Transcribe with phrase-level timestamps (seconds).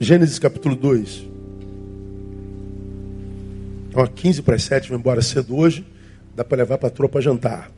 [0.00, 1.26] Gênesis capítulo 2.
[3.88, 5.84] Então, 15 para as 7, vou embora cedo hoje.
[6.36, 7.68] Dá para levar para a tropa jantar.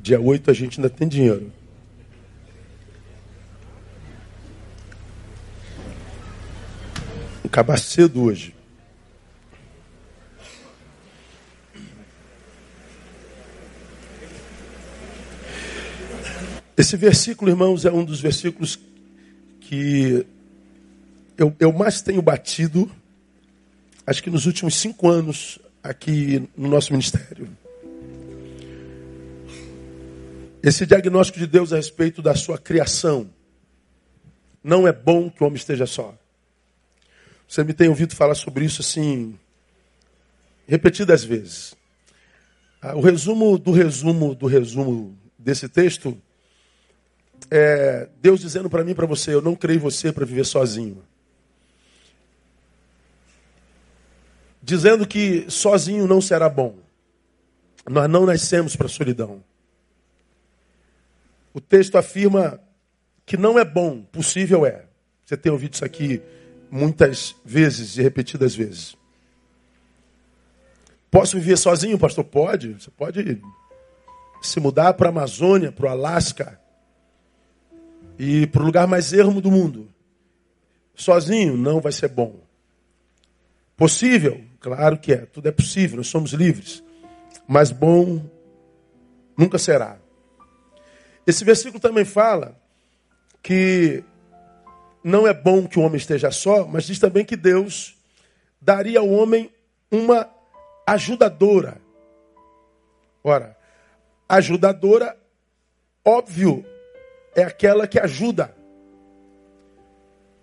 [0.00, 1.50] Dia 8 a gente ainda tem dinheiro.
[7.44, 8.54] Acabar cedo hoje.
[16.76, 18.78] Esse versículo, irmãos, é um dos versículos
[19.58, 20.24] que
[21.36, 22.90] eu, eu mais tenho batido,
[24.06, 27.48] acho que nos últimos cinco anos, aqui no nosso ministério.
[30.62, 33.30] Esse diagnóstico de Deus a respeito da sua criação.
[34.64, 36.12] Não é bom que o homem esteja só.
[37.46, 39.38] Você me tem ouvido falar sobre isso assim,
[40.66, 41.76] repetidas vezes.
[42.82, 46.20] Ah, o resumo do resumo do resumo desse texto
[47.48, 50.44] é Deus dizendo para mim e para você: Eu não creio em você para viver
[50.44, 51.00] sozinho.
[54.66, 56.76] Dizendo que sozinho não será bom.
[57.88, 59.40] Nós não nascemos para a solidão.
[61.54, 62.60] O texto afirma
[63.24, 64.86] que não é bom, possível é.
[65.24, 66.20] Você tem ouvido isso aqui
[66.68, 68.96] muitas vezes e repetidas vezes.
[71.12, 72.24] Posso viver sozinho, pastor?
[72.24, 72.72] Pode.
[72.72, 73.40] Você pode
[74.42, 76.60] se mudar para a Amazônia, para o Alasca
[78.18, 79.88] e para o lugar mais ermo do mundo.
[80.92, 82.40] Sozinho não vai ser bom.
[83.76, 84.45] Possível?
[84.66, 86.82] Claro que é, tudo é possível, nós somos livres.
[87.46, 88.20] Mas bom
[89.38, 89.96] nunca será.
[91.24, 92.60] Esse versículo também fala
[93.40, 94.02] que
[95.04, 97.96] não é bom que o homem esteja só, mas diz também que Deus
[98.60, 99.52] daria ao homem
[99.88, 100.28] uma
[100.84, 101.80] ajudadora.
[103.22, 103.56] Ora,
[104.28, 105.16] ajudadora,
[106.04, 106.66] óbvio,
[107.36, 108.52] é aquela que ajuda.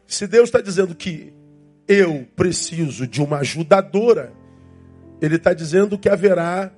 [0.07, 1.42] Se Deus está dizendo que
[1.87, 4.33] eu preciso de uma ajudadora,
[5.21, 6.71] ele está dizendo que haverá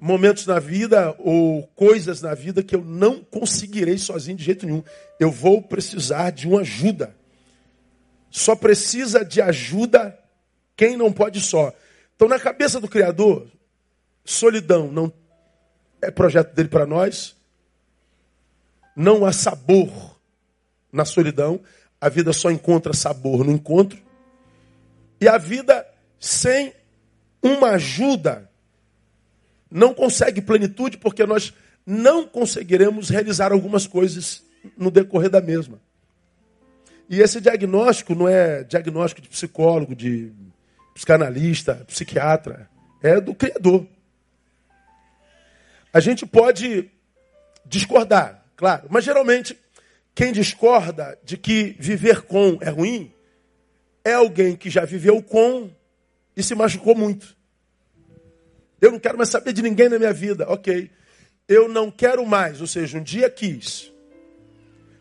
[0.00, 4.82] momentos na vida ou coisas na vida que eu não conseguirei sozinho de jeito nenhum.
[5.18, 7.16] Eu vou precisar de uma ajuda.
[8.30, 10.18] Só precisa de ajuda
[10.76, 11.72] quem não pode só.
[12.14, 13.46] Então, na cabeça do Criador,
[14.24, 15.12] solidão não
[16.00, 17.36] é projeto dele para nós.
[18.94, 20.18] Não há sabor
[20.92, 21.60] na solidão.
[22.00, 23.98] A vida só encontra sabor no encontro.
[25.20, 25.86] E a vida
[26.20, 26.72] sem
[27.42, 28.48] uma ajuda
[29.70, 31.52] não consegue plenitude, porque nós
[31.84, 34.42] não conseguiremos realizar algumas coisas
[34.76, 35.80] no decorrer da mesma.
[37.08, 40.30] E esse diagnóstico não é diagnóstico de psicólogo, de
[40.94, 42.68] psicanalista, psiquiatra,
[43.02, 43.86] é do Criador.
[45.92, 46.90] A gente pode
[47.64, 49.58] discordar, claro, mas geralmente
[50.18, 53.14] quem discorda de que viver com é ruim
[54.04, 55.70] é alguém que já viveu com
[56.36, 57.36] e se machucou muito.
[58.80, 60.44] Eu não quero mais saber de ninguém na minha vida.
[60.50, 60.90] Ok.
[61.46, 63.92] Eu não quero mais, ou seja, um dia quis.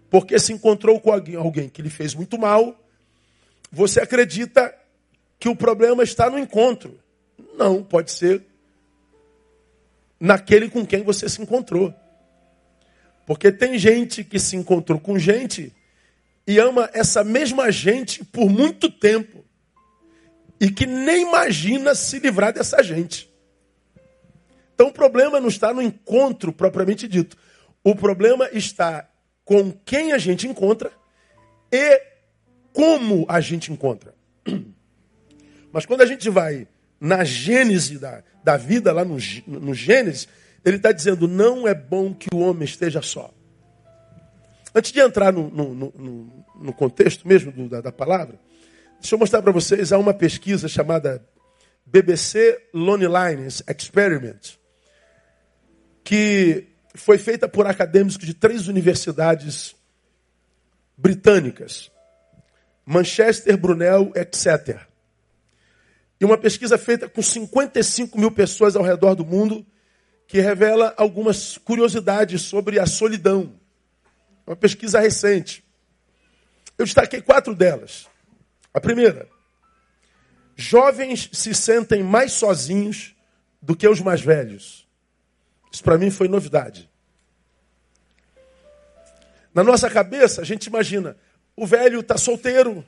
[0.08, 2.80] Porque se encontrou com alguém, alguém que lhe fez muito mal,
[3.72, 4.72] você acredita
[5.40, 7.00] que o problema está no encontro.
[7.58, 8.44] Não, pode ser
[10.20, 11.92] naquele com quem você se encontrou.
[13.28, 15.76] Porque tem gente que se encontrou com gente
[16.48, 19.44] e ama essa mesma gente por muito tempo
[20.62, 23.30] e que nem imagina se livrar dessa gente.
[24.74, 27.36] Então o problema não está no encontro propriamente dito.
[27.84, 29.10] O problema está
[29.44, 30.90] com quem a gente encontra
[31.70, 32.02] e
[32.72, 34.16] como a gente encontra.
[35.70, 36.66] Mas quando a gente vai
[36.98, 40.30] na gênese da, da vida, lá no, no Gênesis,
[40.64, 43.34] ele está dizendo: não é bom que o homem esteja só.
[44.74, 48.40] Antes de entrar no, no, no, no contexto mesmo do, da, da palavra,
[49.00, 51.26] deixa eu mostrar para vocês há uma pesquisa chamada
[51.86, 54.58] BBC Lonely Lines Experiment,
[56.04, 59.76] que foi feita por acadêmicos de três universidades
[60.98, 61.92] britânicas:
[62.86, 64.82] Manchester, Brunel, etc.
[66.20, 69.66] E uma pesquisa feita com 55 mil pessoas ao redor do mundo
[70.28, 73.54] que revela algumas curiosidades sobre a solidão.
[74.46, 75.64] Uma pesquisa recente.
[76.78, 78.08] Eu destaquei quatro delas.
[78.74, 79.28] A primeira,
[80.56, 83.16] jovens se sentem mais sozinhos
[83.62, 84.86] do que os mais velhos.
[85.72, 86.90] Isso para mim foi novidade.
[89.54, 91.18] Na nossa cabeça, a gente imagina,
[91.56, 92.86] o velho está solteiro,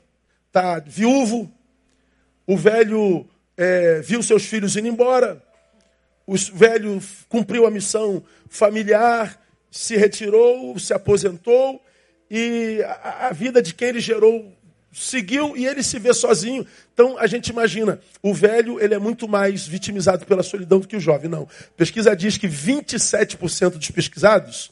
[0.47, 1.51] está viúvo,
[2.45, 3.27] o velho
[3.57, 5.43] é, viu seus filhos indo embora,
[6.29, 9.41] o velho cumpriu a missão familiar,
[9.71, 11.81] se retirou, se aposentou
[12.29, 14.55] e a, a vida de quem ele gerou
[14.93, 16.65] seguiu e ele se vê sozinho.
[16.93, 20.95] Então a gente imagina, o velho ele é muito mais vitimizado pela solidão do que
[20.95, 21.29] o jovem.
[21.29, 21.47] Não.
[21.75, 24.71] Pesquisa diz que 27% dos pesquisados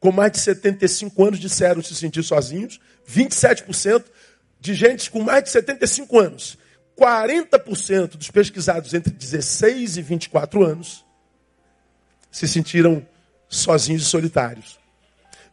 [0.00, 2.80] com mais de 75 anos disseram se sentir sozinhos.
[3.08, 4.04] 27%
[4.60, 6.58] de gente com mais de 75 anos.
[6.98, 11.04] 40% dos pesquisados entre 16 e 24 anos
[12.30, 13.06] se sentiram
[13.48, 14.78] sozinhos e solitários.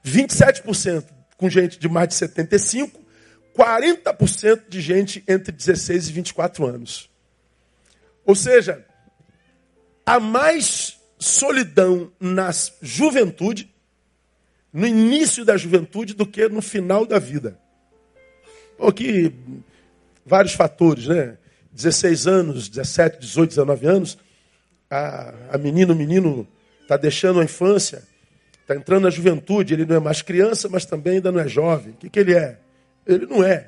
[0.06, 1.06] 27%
[1.38, 3.00] com gente de mais de 75,
[3.58, 7.10] 40% de gente entre 16 e 24 anos.
[8.26, 8.86] Ou seja,
[10.06, 12.50] há mais solidão na
[12.82, 13.70] juventude,
[14.72, 17.60] no início da juventude, do que no final da vida.
[18.78, 19.32] Porque
[20.26, 21.38] vários fatores, né?
[21.72, 24.18] 16 anos, 17, 18, 19 anos,
[24.90, 26.48] a, a menina, o menino
[26.82, 28.04] está deixando a infância,
[28.62, 31.94] está entrando na juventude, ele não é mais criança, mas também ainda não é jovem.
[31.94, 32.60] O que, que ele é?
[33.08, 33.68] Ele não é.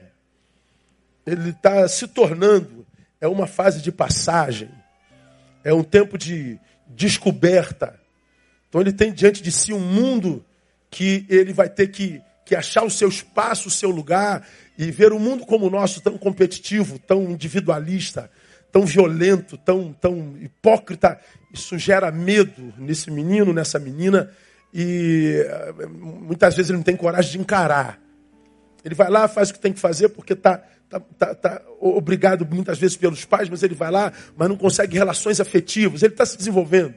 [1.26, 2.86] Ele está se tornando.
[3.20, 4.70] É uma fase de passagem.
[5.64, 8.00] É um tempo de descoberta.
[8.70, 10.46] Então ele tem diante de si um mundo
[10.92, 14.48] que ele vai ter que, que achar o seu espaço, o seu lugar
[14.78, 18.30] e ver o mundo como o nosso, tão competitivo, tão individualista,
[18.72, 21.20] tão violento, tão, tão hipócrita.
[21.52, 24.32] Isso gera medo nesse menino, nessa menina
[24.72, 28.00] e eh, muitas vezes ele não tem coragem de encarar.
[28.84, 32.46] Ele vai lá, faz o que tem que fazer porque está tá, tá, tá obrigado
[32.46, 36.04] muitas vezes pelos pais, mas ele vai lá, mas não consegue relações afetivas.
[36.04, 36.94] Ele está se desenvolvendo.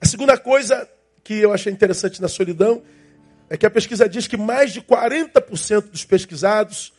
[0.00, 0.88] A segunda coisa
[1.24, 2.82] que eu achei interessante na solidão
[3.50, 6.92] é que a pesquisa diz que mais de 40% dos pesquisados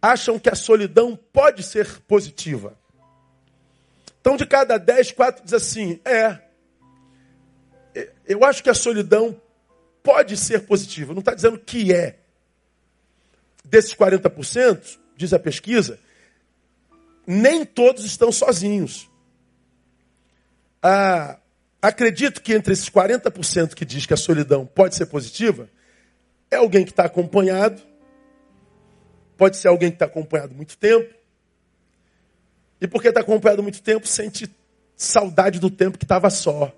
[0.00, 2.76] acham que a solidão pode ser positiva.
[4.20, 6.38] Então, de cada 10, 4 diz assim: é,
[8.26, 9.40] eu acho que a solidão
[10.02, 12.18] pode ser positiva, não está dizendo que é.
[13.64, 15.98] Desses 40%, diz a pesquisa,
[17.26, 19.08] nem todos estão sozinhos.
[20.82, 21.38] Ah,
[21.80, 25.68] acredito que entre esses 40% que diz que a solidão pode ser positiva,
[26.54, 27.80] é alguém que está acompanhado,
[29.36, 31.12] pode ser alguém que está acompanhado muito tempo,
[32.80, 34.50] e porque está acompanhado muito tempo, sente
[34.96, 36.72] saudade do tempo que estava só.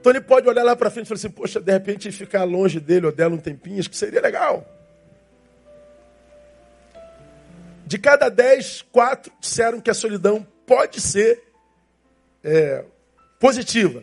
[0.00, 2.80] Então ele pode olhar lá para frente e falar assim, poxa, de repente ficar longe
[2.80, 4.66] dele ou dela um tempinho, acho que seria legal.
[7.86, 11.42] De cada dez, quatro disseram que a solidão pode ser
[12.42, 12.84] é,
[13.38, 14.02] positiva.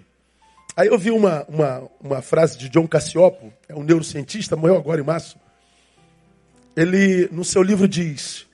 [0.79, 5.01] Aí eu vi uma, uma, uma frase de John Cassiopo, é um neurocientista, morreu agora
[5.01, 5.37] em março.
[6.73, 8.47] Ele, no seu livro, diz: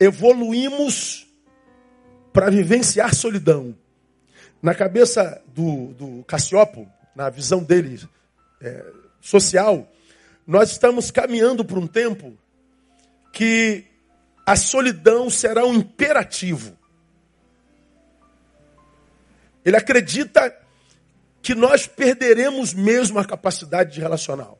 [0.00, 1.28] evoluímos
[2.32, 3.72] para vivenciar solidão.
[4.60, 8.02] Na cabeça do, do Cassiopo, na visão dele
[8.60, 8.84] é,
[9.20, 9.88] social,
[10.44, 12.36] nós estamos caminhando para um tempo
[13.32, 13.84] que
[14.44, 16.76] a solidão será um imperativo.
[19.64, 20.63] Ele acredita
[21.44, 24.58] que nós perderemos mesmo a capacidade de relacional.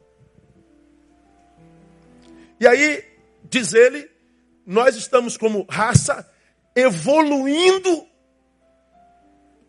[2.61, 3.03] E aí,
[3.49, 4.11] diz ele,
[4.67, 6.31] nós estamos como raça
[6.77, 8.07] evoluindo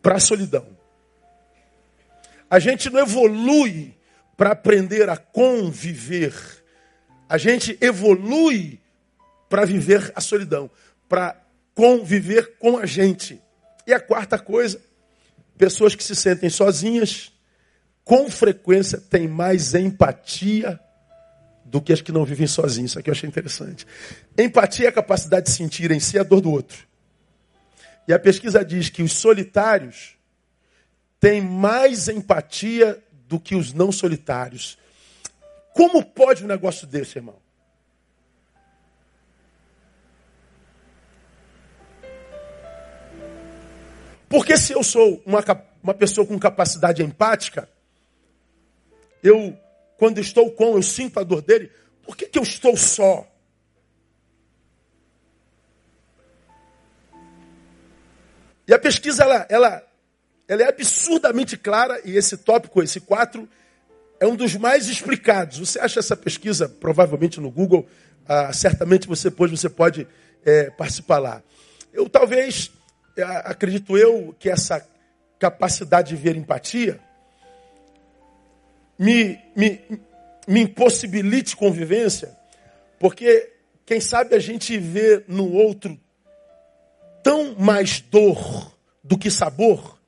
[0.02, 0.76] para a solidão.
[2.50, 3.96] A gente não evolui
[4.36, 6.34] para aprender a conviver.
[7.26, 8.78] A gente evolui
[9.48, 10.70] para viver a solidão,
[11.08, 11.34] para
[11.74, 13.42] conviver com a gente.
[13.86, 14.78] E a quarta coisa,
[15.58, 17.32] pessoas que se sentem sozinhas,
[18.04, 20.78] com frequência têm mais empatia
[21.64, 22.90] do que as que não vivem sozinhas.
[22.92, 23.86] Isso aqui eu achei interessante.
[24.38, 26.86] Empatia é a capacidade de sentir em si a dor do outro.
[28.06, 30.16] E a pesquisa diz que os solitários
[31.18, 34.78] têm mais empatia do que os não solitários.
[35.74, 37.36] Como pode um negócio desse, irmão?
[44.28, 45.42] Porque se eu sou uma,
[45.82, 47.68] uma pessoa com capacidade empática,
[49.22, 49.56] eu,
[49.98, 51.70] quando estou com, eu sinto a dor dele,
[52.02, 53.26] por que, que eu estou só?
[58.68, 59.82] E a pesquisa, ela, ela,
[60.48, 63.48] ela é absurdamente clara, e esse tópico, esse 4,
[64.18, 65.58] é um dos mais explicados.
[65.58, 67.88] Você acha essa pesquisa, provavelmente no Google,
[68.28, 70.06] ah, certamente você pode, você pode
[70.44, 71.42] é, participar lá.
[71.92, 72.72] Eu talvez,
[73.22, 74.86] acredito eu, que essa
[75.38, 77.00] capacidade de ver empatia
[78.98, 79.80] me, me,
[80.48, 82.36] me impossibilite convivência,
[82.98, 83.52] porque
[83.84, 85.98] quem sabe a gente vê no outro
[87.22, 89.98] tão mais dor do que sabor,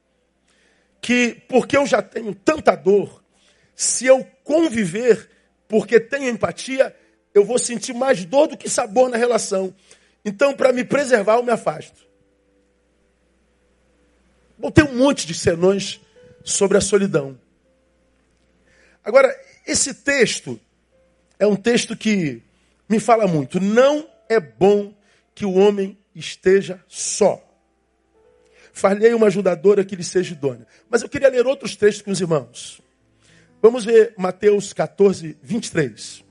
[1.01, 3.23] que porque eu já tenho tanta dor,
[3.75, 5.29] se eu conviver
[5.69, 6.97] porque tenho empatia,
[7.35, 9.75] eu vou sentir mais dor do que sabor na relação.
[10.25, 12.08] Então, para me preservar, eu me afasto.
[14.59, 16.01] Bom, tem um monte de sermões
[16.45, 17.39] sobre a solidão.
[19.05, 19.35] Agora,
[19.67, 20.61] esse texto
[21.39, 22.43] é um texto que
[22.89, 23.61] me fala muito.
[23.61, 24.95] Não é bom
[25.35, 27.45] que o homem esteja só.
[28.73, 30.67] Falhei uma ajudadora que lhe seja idônea.
[30.91, 32.81] Mas eu queria ler outros textos com os irmãos.
[33.61, 36.25] Vamos ver Mateus 14, 23.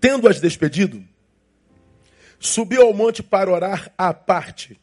[0.00, 1.04] Tendo-as despedido,
[2.38, 4.80] subiu ao monte para orar à parte.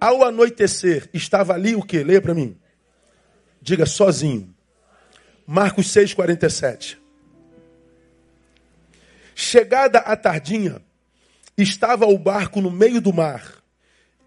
[0.00, 2.02] Ao anoitecer, estava ali o que?
[2.02, 2.58] Leia para mim.
[3.60, 4.54] Diga sozinho.
[5.46, 7.00] Marcos 6, 47.
[9.34, 10.80] Chegada a tardinha,
[11.56, 13.62] estava o barco no meio do mar.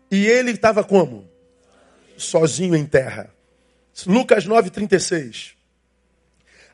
[0.09, 1.29] E ele estava como?
[2.17, 3.33] Sozinho em terra.
[4.05, 5.53] Lucas 9,36.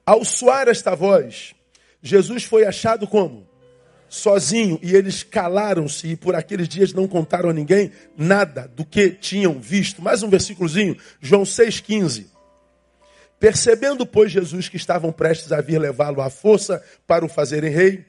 [0.05, 1.55] Ao soar esta voz,
[2.01, 3.47] Jesus foi achado como?
[4.13, 4.79] Sozinho.
[4.84, 9.60] E eles calaram-se e por aqueles dias não contaram a ninguém nada do que tinham
[9.60, 10.03] visto.
[10.03, 12.27] Mais um versículozinho, João 6,15.
[13.39, 18.05] Percebendo, pois, Jesus que estavam prestes a vir levá-lo à força para o fazerem rei,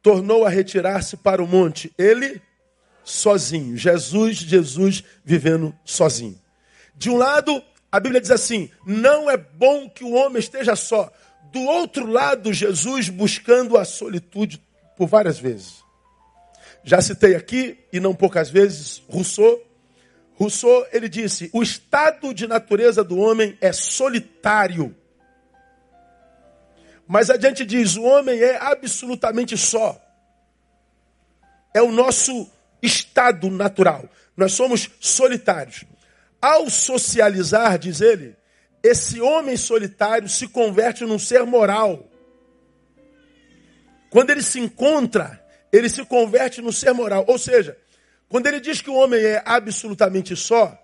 [0.00, 1.92] tornou a retirar-se para o monte.
[1.98, 2.40] Ele
[3.02, 3.76] sozinho.
[3.76, 6.40] Jesus, Jesus vivendo sozinho.
[6.96, 7.60] De um lado,
[7.90, 11.12] a Bíblia diz assim: não é bom que o homem esteja só.
[11.52, 14.62] Do outro lado, Jesus buscando a solitude
[14.98, 15.84] por várias vezes.
[16.82, 19.62] Já citei aqui, e não poucas vezes, Rousseau.
[20.34, 24.94] Rousseau, ele disse: o estado de natureza do homem é solitário.
[27.06, 30.00] Mas adiante diz: o homem é absolutamente só.
[31.72, 32.50] É o nosso
[32.82, 34.08] estado natural.
[34.36, 35.84] Nós somos solitários.
[36.40, 38.36] Ao socializar, diz ele,
[38.82, 42.08] esse homem solitário se converte num ser moral.
[44.10, 47.24] Quando ele se encontra, ele se converte num ser moral.
[47.28, 47.76] Ou seja,
[48.28, 50.76] quando ele diz que o homem é absolutamente só,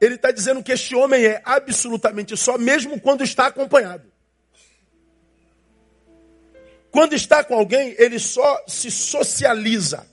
[0.00, 4.10] ele está dizendo que este homem é absolutamente só, mesmo quando está acompanhado.
[6.90, 10.06] Quando está com alguém, ele só se socializa.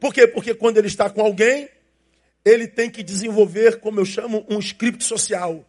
[0.00, 0.26] Por quê?
[0.26, 1.68] Porque quando ele está com alguém,
[2.44, 5.64] ele tem que desenvolver, como eu chamo, um script social.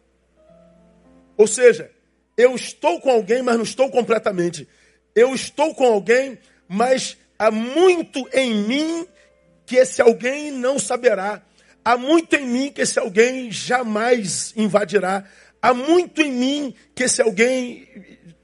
[1.36, 1.90] Ou seja,
[2.36, 4.68] eu estou com alguém, mas não estou completamente.
[5.14, 9.06] Eu estou com alguém, mas há muito em mim
[9.66, 11.42] que esse alguém não saberá.
[11.84, 15.24] Há muito em mim que esse alguém jamais invadirá.
[15.60, 17.88] Há muito em mim que esse alguém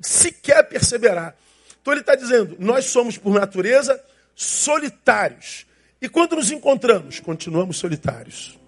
[0.01, 1.35] sequer perceberá.
[1.81, 4.03] Então ele está dizendo: nós somos, por natureza,
[4.35, 5.67] solitários.
[6.01, 8.59] E quando nos encontramos, continuamos solitários.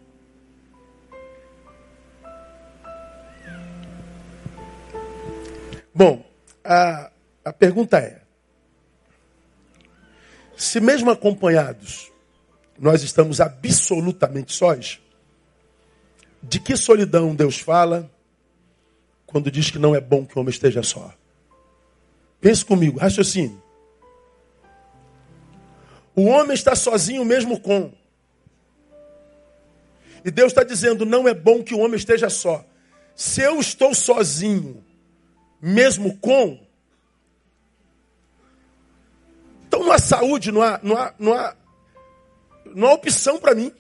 [5.95, 6.25] Bom,
[6.65, 7.12] a,
[7.45, 8.21] a pergunta é:
[10.57, 12.11] se mesmo acompanhados,
[12.79, 15.01] nós estamos absolutamente sós,
[16.43, 18.11] de que solidão Deus fala
[19.27, 21.13] quando diz que não é bom que o homem esteja só?
[22.41, 23.63] Pense comigo, raciocínio.
[26.15, 27.93] O homem está sozinho mesmo com.
[30.25, 32.65] E Deus está dizendo: não é bom que o homem esteja só.
[33.15, 34.85] Se eu estou sozinho,
[35.61, 36.59] mesmo com,
[39.93, 41.57] não há saúde, não há, não há, não há,
[42.75, 43.71] não há opção para mim.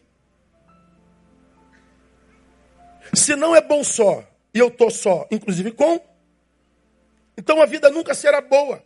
[3.14, 6.00] Se não é bom só, e eu estou só, inclusive com,
[7.36, 8.82] então a vida nunca será boa.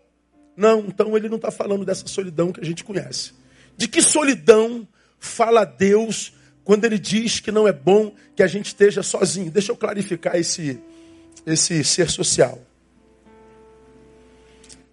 [0.56, 3.34] Não, então ele não está falando dessa solidão que a gente conhece.
[3.76, 4.86] De que solidão
[5.18, 6.32] fala Deus
[6.64, 9.50] quando ele diz que não é bom que a gente esteja sozinho?
[9.50, 10.80] Deixa eu clarificar esse,
[11.44, 12.58] esse ser social.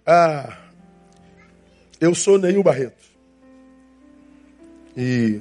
[0.04, 0.63] Ah,
[2.00, 3.04] eu sou Neil Barreto.
[4.96, 5.40] E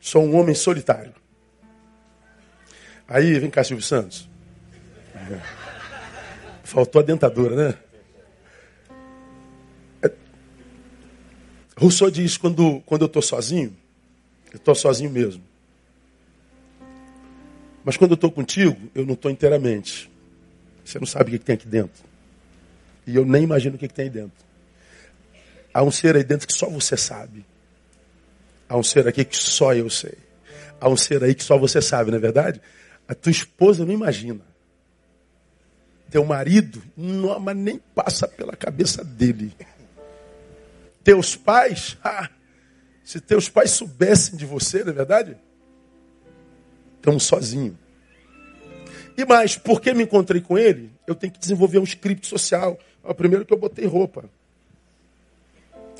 [0.00, 1.14] sou um homem solitário.
[3.06, 4.28] Aí, vem cá, Silvio Santos.
[6.62, 7.78] Faltou a dentadura, né?
[10.02, 10.10] É...
[11.76, 13.76] Rousseau diz, quando, quando eu estou sozinho,
[14.52, 15.42] eu estou sozinho mesmo.
[17.84, 20.10] Mas quando eu estou contigo, eu não estou inteiramente.
[20.84, 22.02] Você não sabe o que, que tem aqui dentro.
[23.06, 24.44] E eu nem imagino o que, que tem aí dentro.
[25.74, 27.44] Há um ser aí dentro que só você sabe.
[28.68, 30.16] Há um ser aqui que só eu sei.
[30.80, 32.62] Há um ser aí que só você sabe, não é verdade?
[33.06, 34.40] A tua esposa não imagina
[36.14, 39.52] teu marido, não, mas nem passa pela cabeça dele.
[41.02, 42.30] Teus pais, ah,
[43.02, 45.36] se teus pais soubessem de você, não é verdade?
[46.98, 47.74] Estamos sozinhos.
[49.18, 52.78] E mais, porque me encontrei com ele, eu tenho que desenvolver um script social.
[53.02, 54.30] O primeiro que eu botei roupa.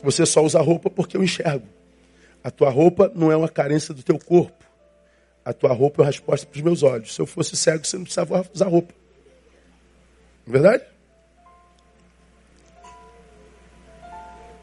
[0.03, 1.67] Você só usa roupa porque eu enxergo.
[2.43, 4.65] A tua roupa não é uma carência do teu corpo.
[5.45, 7.15] A tua roupa é uma resposta para os meus olhos.
[7.15, 8.95] Se eu fosse cego, você não precisava usar roupa.
[10.47, 10.85] Não é verdade?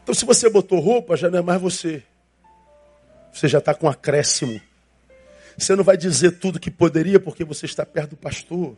[0.04, 2.04] Então, se você botou roupa, já não é mais você.
[3.32, 4.60] Você já está com acréscimo.
[5.58, 8.76] Você não vai dizer tudo que poderia porque você está perto do pastor.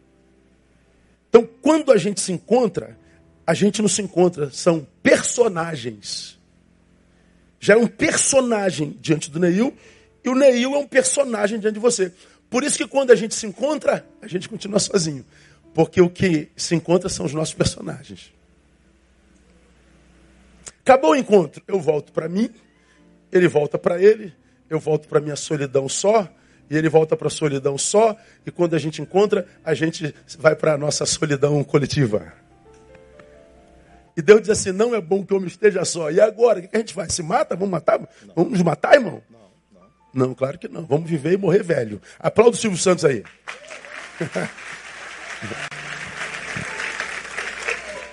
[1.30, 2.98] Então, quando a gente se encontra,
[3.46, 6.40] a gente não se encontra, são personagens.
[7.63, 9.74] Já é um personagem diante do Neil
[10.22, 12.12] e o Neil é um personagem diante de você.
[12.50, 15.25] Por isso que quando a gente se encontra, a gente continua sozinho.
[15.74, 18.34] Porque o que se encontra são os nossos personagens.
[20.82, 22.50] Acabou o encontro, eu volto para mim,
[23.32, 24.34] ele volta para ele,
[24.70, 26.29] eu volto para minha solidão só,
[26.70, 30.53] e ele volta para a solidão só, e quando a gente encontra, a gente vai
[30.53, 32.43] para a nossa solidão coletiva.
[34.15, 36.12] E Deus diz assim: não é bom que o homem esteja só.
[36.12, 36.60] E agora?
[36.60, 37.13] O que a gente faz?
[37.13, 37.55] Se mata?
[37.55, 38.00] Vamos matar?
[38.00, 38.08] Não.
[38.36, 39.22] Vamos nos matar, irmão?
[39.29, 39.39] Não,
[39.74, 40.27] não.
[40.27, 40.86] Não, claro que não.
[40.86, 42.01] Vamos viver e morrer velho.
[42.20, 43.24] Aplauda o Silvio Santos aí.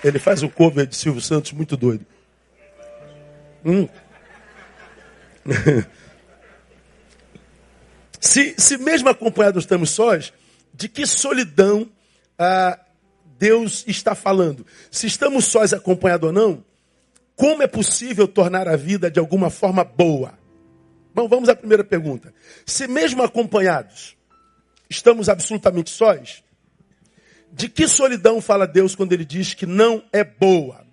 [0.03, 2.03] Ele faz um cover de Silvio Santos muito doido.
[3.63, 3.87] Hum.
[8.19, 10.33] se, se mesmo acompanhados estamos sós,
[10.73, 11.87] de que solidão
[12.37, 12.79] ah,
[13.41, 14.63] Deus está falando?
[14.91, 16.63] Se estamos sós acompanhados ou não,
[17.35, 20.37] como é possível tornar a vida de alguma forma boa?
[21.11, 22.31] Bom, vamos à primeira pergunta.
[22.67, 24.15] Se mesmo acompanhados,
[24.87, 26.43] estamos absolutamente sós,
[27.51, 30.85] de que solidão fala Deus quando ele diz que não é boa?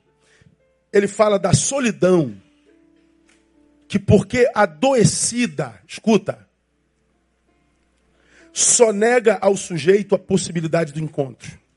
[0.90, 2.34] Ele fala da solidão
[3.86, 6.48] que porque adoecida, escuta,
[8.54, 11.67] só nega ao sujeito a possibilidade do encontro.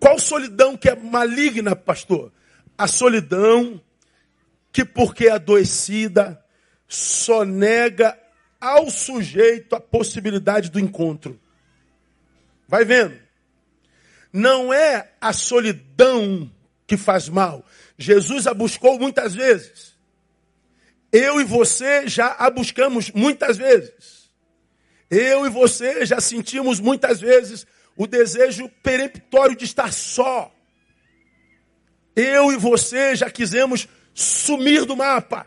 [0.00, 2.32] Qual solidão que é maligna, pastor?
[2.76, 3.80] A solidão
[4.72, 6.42] que porque adoecida
[6.86, 8.18] só nega
[8.60, 11.40] ao sujeito a possibilidade do encontro.
[12.68, 13.16] Vai vendo.
[14.32, 16.50] Não é a solidão
[16.86, 17.64] que faz mal.
[17.96, 19.96] Jesus a buscou muitas vezes.
[21.10, 24.30] Eu e você já a buscamos muitas vezes.
[25.10, 30.52] Eu e você já sentimos muitas vezes o desejo peremptório de estar só.
[32.14, 35.46] Eu e você já quisemos sumir do mapa.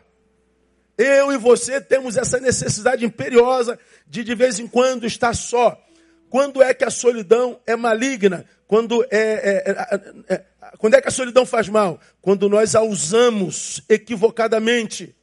[0.98, 5.82] Eu e você temos essa necessidade imperiosa de de vez em quando estar só.
[6.30, 8.46] Quando é que a solidão é maligna?
[8.68, 10.46] Quando é, é, é, é,
[10.78, 12.00] quando é que a solidão faz mal?
[12.22, 15.16] Quando nós a usamos equivocadamente.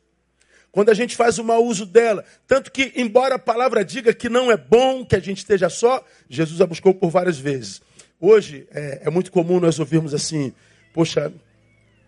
[0.77, 2.23] Quando a gente faz o mau uso dela.
[2.47, 6.05] Tanto que, embora a palavra diga que não é bom que a gente esteja só,
[6.29, 7.81] Jesus a buscou por várias vezes.
[8.21, 10.53] Hoje é, é muito comum nós ouvirmos assim:
[10.93, 11.33] Poxa,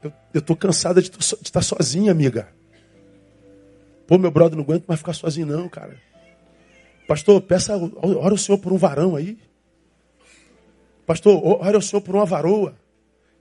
[0.02, 2.46] eu estou cansada de, estar sozinha, amiga.
[4.06, 5.96] Pô, meu brother, não aguento mais ficar sozinho, não, cara.
[7.06, 9.38] Pastor, peça, ora o Senhor por um varão aí.
[11.06, 12.76] Pastor, ora o Senhor por uma varoa.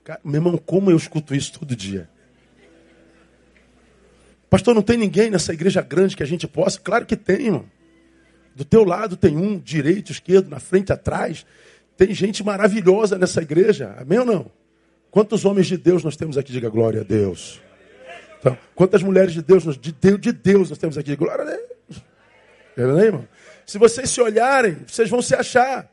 [0.06, 2.10] Cara, meu irmão, como eu escuto isso todo dia?
[4.50, 6.80] Pastor, não tem ninguém nessa igreja grande que a gente possa?
[6.80, 7.66] Claro que tem, irmão.
[8.56, 11.46] Do teu lado tem um, direito, esquerdo, na frente, atrás.
[11.98, 13.96] Tem gente maravilhosa nessa igreja.
[14.00, 14.52] Amém ou não?
[15.12, 16.52] Quantos homens de Deus nós temos aqui?
[16.52, 17.62] Diga glória a Deus.
[18.40, 21.16] Então, quantas mulheres de Deus, de Deus, de Deus nós temos aqui?
[21.16, 22.04] Glória a Deus.
[22.78, 23.28] Amém, irmão?
[23.66, 25.92] Se vocês se olharem, vocês vão se achar.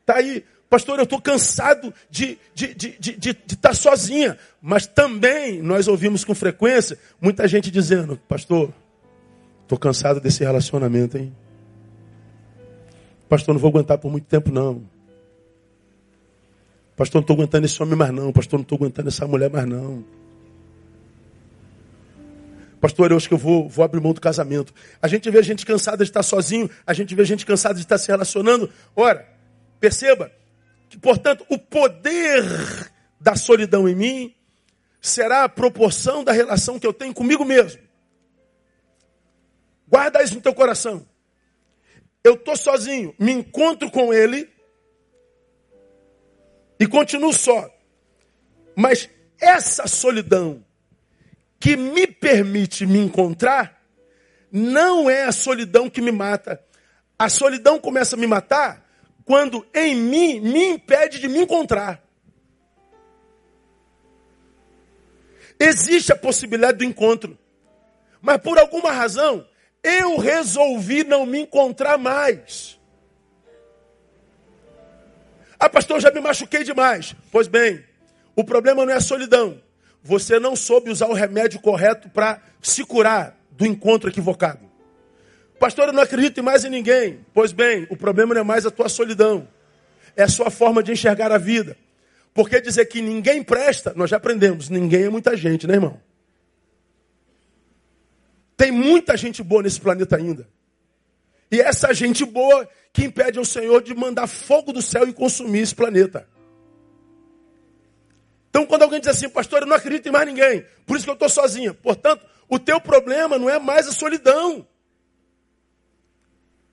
[0.00, 0.44] Está aí.
[0.70, 4.38] Pastor, eu estou cansado de estar de, de, de, de, estar sozinha.
[4.62, 8.72] Mas também nós ouvimos com frequência muita gente dizendo, pastor,
[9.62, 11.34] estou cansado desse relacionamento, hein?
[13.28, 14.84] Pastor, não vou aguentar por muito tempo, não.
[16.96, 18.32] Pastor, não estou aguentando esse homem mais não.
[18.32, 20.04] Pastor, não estou aguentando essa mulher mais não.
[22.80, 24.72] Pastor, eu acho que eu vou, vou abrir mão do casamento.
[25.02, 27.98] A gente vê gente cansada de estar sozinho, a gente vê gente cansada de estar
[27.98, 28.70] se relacionando.
[28.94, 29.26] Ora,
[29.80, 30.30] perceba
[30.98, 32.44] portanto, o poder
[33.20, 34.34] da solidão em mim
[35.00, 37.80] será a proporção da relação que eu tenho comigo mesmo.
[39.86, 41.06] Guarda isso no teu coração.
[42.22, 44.48] Eu estou sozinho, me encontro com ele
[46.78, 47.68] e continuo só.
[48.76, 49.08] Mas
[49.40, 50.64] essa solidão
[51.58, 53.82] que me permite me encontrar
[54.50, 56.62] não é a solidão que me mata.
[57.18, 58.89] A solidão começa a me matar
[59.30, 62.02] quando em mim me impede de me encontrar.
[65.56, 67.38] Existe a possibilidade do encontro,
[68.20, 69.46] mas por alguma razão
[69.84, 72.76] eu resolvi não me encontrar mais.
[75.60, 77.14] Ah, pastor, já me machuquei demais.
[77.30, 77.84] Pois bem,
[78.34, 79.62] o problema não é a solidão.
[80.02, 84.69] Você não soube usar o remédio correto para se curar do encontro equivocado.
[85.60, 87.20] Pastor, eu não acredito mais em ninguém.
[87.34, 89.46] Pois bem, o problema não é mais a tua solidão.
[90.16, 91.76] É a sua forma de enxergar a vida.
[92.32, 94.70] Porque dizer que ninguém presta, nós já aprendemos.
[94.70, 96.00] Ninguém é muita gente, né, irmão?
[98.56, 100.48] Tem muita gente boa nesse planeta ainda.
[101.52, 105.60] E essa gente boa que impede ao Senhor de mandar fogo do céu e consumir
[105.60, 106.26] esse planeta.
[108.48, 111.10] Então, quando alguém diz assim, pastor, eu não acredito em mais ninguém, por isso que
[111.10, 111.74] eu estou sozinha.
[111.74, 114.66] Portanto, o teu problema não é mais a solidão.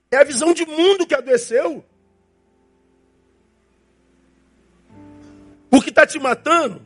[0.10, 1.84] É a visão de mundo que adoeceu.
[5.70, 6.86] O que está te matando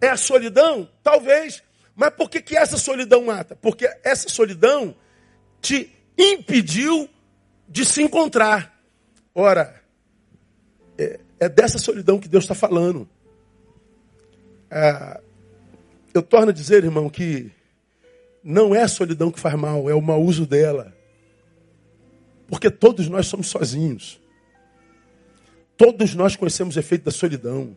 [0.00, 0.88] é a solidão?
[1.02, 1.62] Talvez.
[1.94, 3.56] Mas por que, que essa solidão mata?
[3.56, 4.94] Porque essa solidão
[5.60, 7.08] te impediu
[7.68, 8.80] de se encontrar.
[9.34, 9.82] Ora,
[10.96, 13.08] é, é dessa solidão que Deus está falando.
[14.70, 15.20] Ah,
[16.12, 17.50] eu torno a dizer, irmão, que
[18.42, 20.94] não é a solidão que faz mal, é o mau uso dela.
[22.48, 24.18] Porque todos nós somos sozinhos.
[25.76, 27.76] Todos nós conhecemos o efeito da solidão.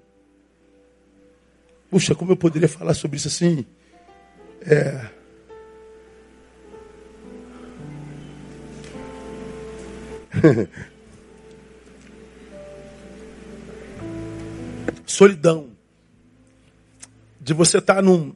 [1.89, 3.65] Puxa, como eu poderia falar sobre isso assim?
[4.61, 5.09] É...
[15.05, 15.69] Solidão.
[17.41, 18.33] De você estar tá num,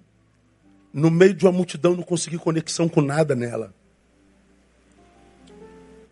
[0.94, 3.74] no meio de uma multidão não conseguir conexão com nada nela.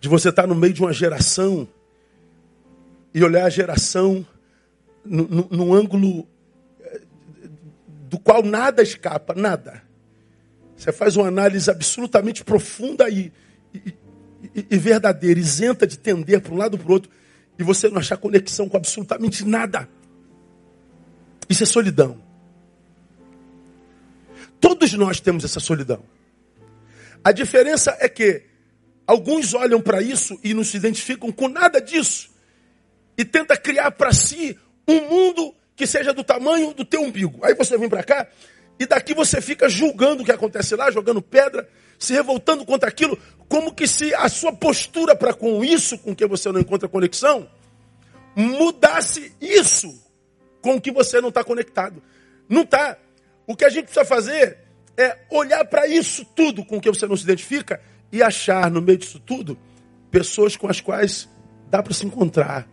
[0.04, 1.66] De você estar no meio de uma geração
[3.13, 4.28] e olhar a geração
[5.06, 6.28] no ângulo
[8.10, 9.82] do qual nada escapa, nada.
[10.76, 13.32] Você faz uma análise absolutamente profunda e,
[13.74, 13.96] e,
[14.54, 17.10] e, e verdadeira, isenta de tender para um lado para o outro,
[17.58, 19.88] e você não achar conexão com absolutamente nada.
[21.48, 22.22] Isso é solidão.
[24.60, 26.04] Todos nós temos essa solidão.
[27.24, 28.52] A diferença é que
[29.06, 32.32] alguns olham para isso e não se identificam com nada disso
[33.18, 37.39] e tenta criar para si um mundo que seja do tamanho do teu umbigo.
[37.44, 38.28] Aí você vem para cá
[38.80, 43.18] e daqui você fica julgando o que acontece lá, jogando pedra, se revoltando contra aquilo,
[43.48, 47.50] como que se a sua postura para com isso, com que você não encontra conexão,
[48.36, 50.02] mudasse isso
[50.62, 52.02] com que você não está conectado.
[52.50, 52.98] Não está.
[53.46, 54.58] O que a gente precisa fazer
[54.98, 57.82] é olhar para isso tudo com que você não se identifica
[58.13, 59.58] e achar no meio disso tudo
[60.12, 61.28] pessoas com as quais
[61.67, 62.69] dá para se encontrar.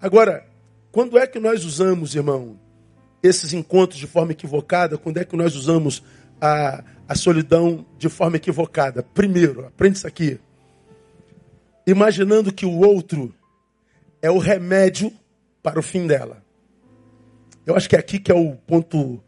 [0.00, 0.46] Agora,
[0.92, 2.56] quando é que nós usamos, irmão,
[3.20, 4.96] esses encontros de forma equivocada?
[4.96, 6.00] Quando é que nós usamos
[6.40, 9.02] a, a solidão de forma equivocada?
[9.02, 10.38] Primeiro, aprende isso aqui.
[11.84, 13.34] Imaginando que o outro
[14.20, 15.12] é o remédio
[15.60, 16.44] para o fim dela.
[17.66, 19.20] Eu acho que é aqui que é o ponto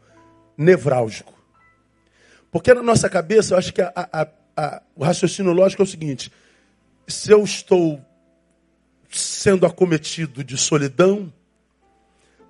[0.57, 1.33] nevrálgico.
[2.49, 4.27] Porque na nossa cabeça, eu acho que a, a,
[4.95, 6.31] o raciocínio lógico é o seguinte:
[7.07, 8.01] se eu estou
[9.09, 11.31] sendo acometido de solidão,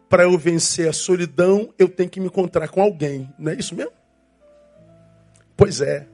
[0.09, 3.29] para eu vencer a solidão, eu tenho que me encontrar com alguém.
[3.37, 3.93] Não é isso mesmo?
[5.57, 6.07] Pois é.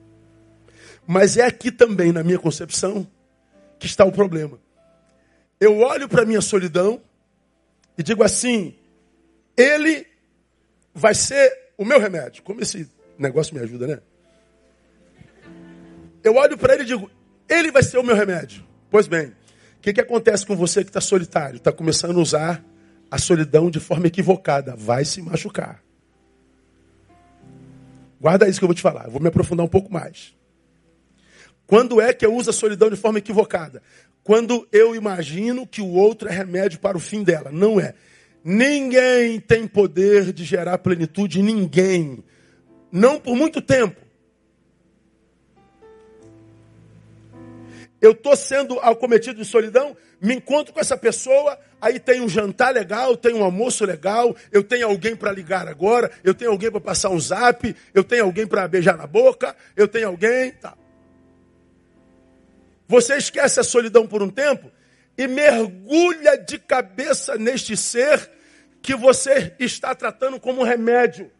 [1.05, 3.07] Mas é aqui também, na minha concepção,
[3.79, 4.59] que está o problema.
[5.59, 7.01] Eu olho para a minha solidão
[7.97, 8.75] e digo assim:
[9.57, 10.07] ele
[10.93, 12.43] vai ser o meu remédio.
[12.43, 14.01] Como esse negócio me ajuda, né?
[16.23, 17.09] Eu olho para ele e digo:
[17.49, 18.63] ele vai ser o meu remédio.
[18.89, 21.57] Pois bem, o que, que acontece com você que está solitário?
[21.57, 22.63] Está começando a usar
[23.09, 24.75] a solidão de forma equivocada.
[24.75, 25.83] Vai se machucar.
[28.19, 29.05] Guarda isso que eu vou te falar.
[29.05, 30.35] Eu vou me aprofundar um pouco mais.
[31.65, 33.81] Quando é que eu uso a solidão de forma equivocada?
[34.23, 37.51] Quando eu imagino que o outro é remédio para o fim dela.
[37.51, 37.95] Não é.
[38.43, 42.23] Ninguém tem poder de gerar plenitude, ninguém.
[42.91, 43.99] Não por muito tempo.
[48.01, 52.73] Eu estou sendo acometido de solidão, me encontro com essa pessoa, aí tem um jantar
[52.73, 56.81] legal, tem um almoço legal, eu tenho alguém para ligar agora, eu tenho alguém para
[56.81, 60.51] passar um zap, eu tenho alguém para beijar na boca, eu tenho alguém.
[60.53, 60.75] Tá.
[62.87, 64.71] Você esquece a solidão por um tempo
[65.15, 68.31] e mergulha de cabeça neste ser
[68.81, 71.31] que você está tratando como um remédio,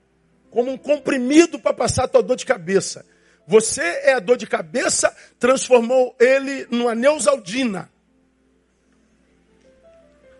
[0.51, 3.03] como um comprimido para passar a tua dor de cabeça.
[3.51, 7.91] Você é a dor de cabeça, transformou ele numa neusaldina.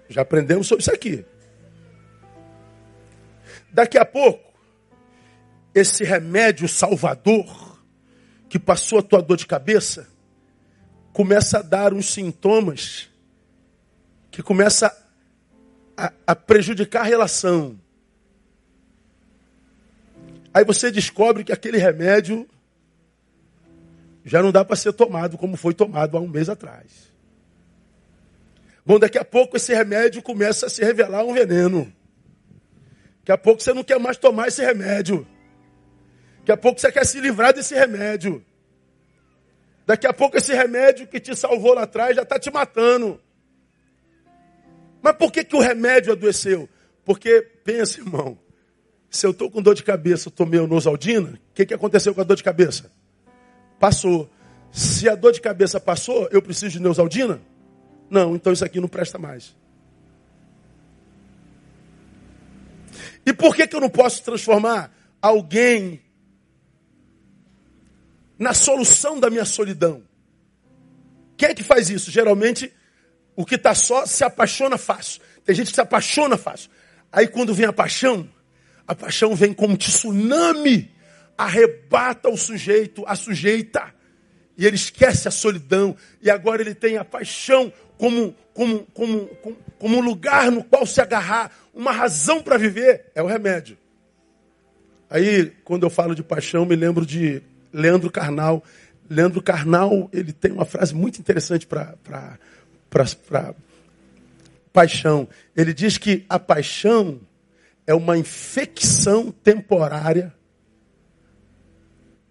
[0.08, 1.26] Já aprendemos sobre isso aqui.
[3.69, 4.54] Daqui a pouco,
[5.76, 7.78] esse remédio salvador
[8.47, 10.08] que passou a tua dor de cabeça
[11.12, 13.10] começa a dar uns sintomas
[14.32, 14.88] que começa
[15.97, 17.78] a, a prejudicar a relação.
[20.54, 22.47] Aí você descobre que aquele remédio
[24.24, 27.12] já não dá para ser tomado como foi tomado há um mês atrás.
[28.86, 31.92] Bom, daqui a pouco esse remédio começa a se revelar um veneno.
[33.20, 35.28] Daqui a pouco você não quer mais tomar esse remédio.
[36.40, 38.44] Daqui a pouco você quer se livrar desse remédio.
[39.86, 43.22] Daqui a pouco esse remédio que te salvou lá atrás já está te matando.
[45.02, 46.70] Mas por que, que o remédio adoeceu?
[47.04, 48.38] Porque, pensa, irmão,
[49.10, 52.22] se eu estou com dor de cabeça, tomei o Nosaldina, o que, que aconteceu com
[52.22, 52.92] a dor de cabeça?
[53.82, 54.30] Passou.
[54.72, 57.41] Se a dor de cabeça passou, eu preciso de Neusaldina?
[58.12, 59.56] Não, então isso aqui não presta mais.
[63.26, 66.00] E por que, que eu não posso transformar alguém
[68.38, 70.04] na solução da minha solidão?
[71.36, 72.12] Quem é que faz isso?
[72.12, 72.72] Geralmente,
[73.36, 75.22] o que está só se apaixona fácil.
[75.44, 76.70] Tem gente que se apaixona fácil.
[77.12, 78.30] Aí quando vem a paixão,
[78.88, 80.91] a paixão vem como um tsunami,
[81.38, 83.94] arrebata o sujeito, a sujeita,
[84.58, 89.28] e ele esquece a solidão, e agora ele tem a paixão como, como, como,
[89.78, 93.78] como, um lugar no qual se agarrar, uma razão para viver, é o remédio.
[95.10, 97.41] Aí, quando eu falo de paixão, me lembro de
[97.74, 98.63] Leandro Carnal.
[99.10, 102.39] Leandro Carnal, ele tem uma frase muito interessante para
[104.72, 105.28] paixão.
[105.56, 107.20] Ele diz que a paixão
[107.86, 110.34] é uma infecção temporária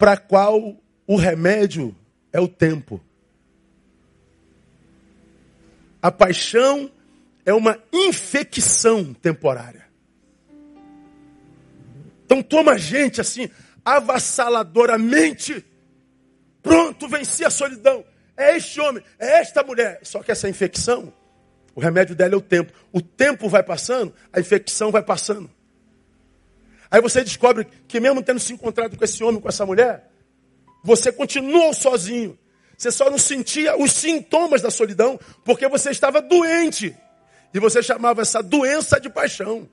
[0.01, 1.95] para qual o remédio
[2.33, 2.99] é o tempo.
[6.01, 6.91] A paixão
[7.45, 9.85] é uma infecção temporária.
[12.25, 13.51] Então toma gente assim,
[13.85, 15.63] avassaladoramente.
[16.63, 18.03] Pronto, venci a solidão.
[18.35, 20.01] É este homem, é esta mulher.
[20.03, 21.13] Só que essa infecção
[21.75, 22.73] o remédio dela é o tempo.
[22.91, 25.51] O tempo vai passando, a infecção vai passando.
[26.91, 30.11] Aí você descobre que mesmo tendo se encontrado com esse homem, com essa mulher,
[30.83, 32.39] você continuou sozinho.
[32.77, 36.97] Você só não sentia os sintomas da solidão porque você estava doente.
[37.53, 39.69] E você chamava essa doença de paixão.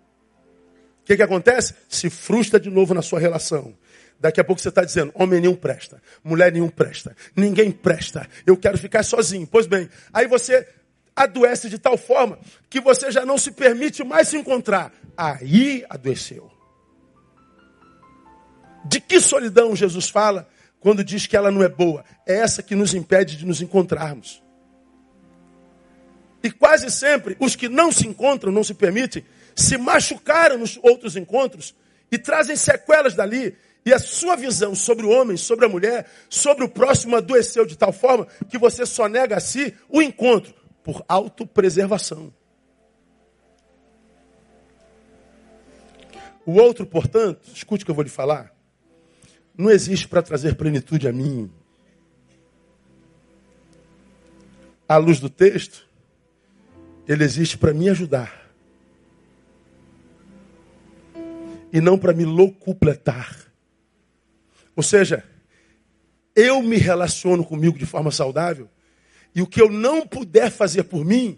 [1.01, 1.73] O que, que acontece?
[1.87, 3.73] Se frustra de novo na sua relação.
[4.19, 8.57] Daqui a pouco você está dizendo: homem nenhum presta, mulher nenhum presta, ninguém presta, eu
[8.57, 9.47] quero ficar sozinho.
[9.47, 10.67] Pois bem, aí você
[11.15, 12.37] adoece de tal forma
[12.69, 14.91] que você já não se permite mais se encontrar.
[15.15, 16.56] Aí adoeceu.
[18.87, 20.47] De que solidão Jesus fala
[20.79, 22.03] quando diz que ela não é boa?
[22.25, 24.41] É essa que nos impede de nos encontrarmos.
[26.43, 31.15] E quase sempre os que não se encontram, não se permitem, se machucaram nos outros
[31.15, 31.75] encontros
[32.11, 33.55] e trazem sequelas dali.
[33.85, 37.77] E a sua visão sobre o homem, sobre a mulher, sobre o próximo adoeceu de
[37.77, 42.33] tal forma que você só nega a si o encontro por autopreservação.
[46.45, 48.53] O outro, portanto, escute o que eu vou lhe falar,
[49.57, 51.51] não existe para trazer plenitude a mim.
[54.87, 55.87] À luz do texto,
[57.07, 58.51] ele existe para me ajudar.
[61.73, 63.35] E não para me locupletar.
[64.75, 65.23] Ou seja,
[66.35, 68.69] eu me relaciono comigo de forma saudável
[69.33, 71.37] e o que eu não puder fazer por mim,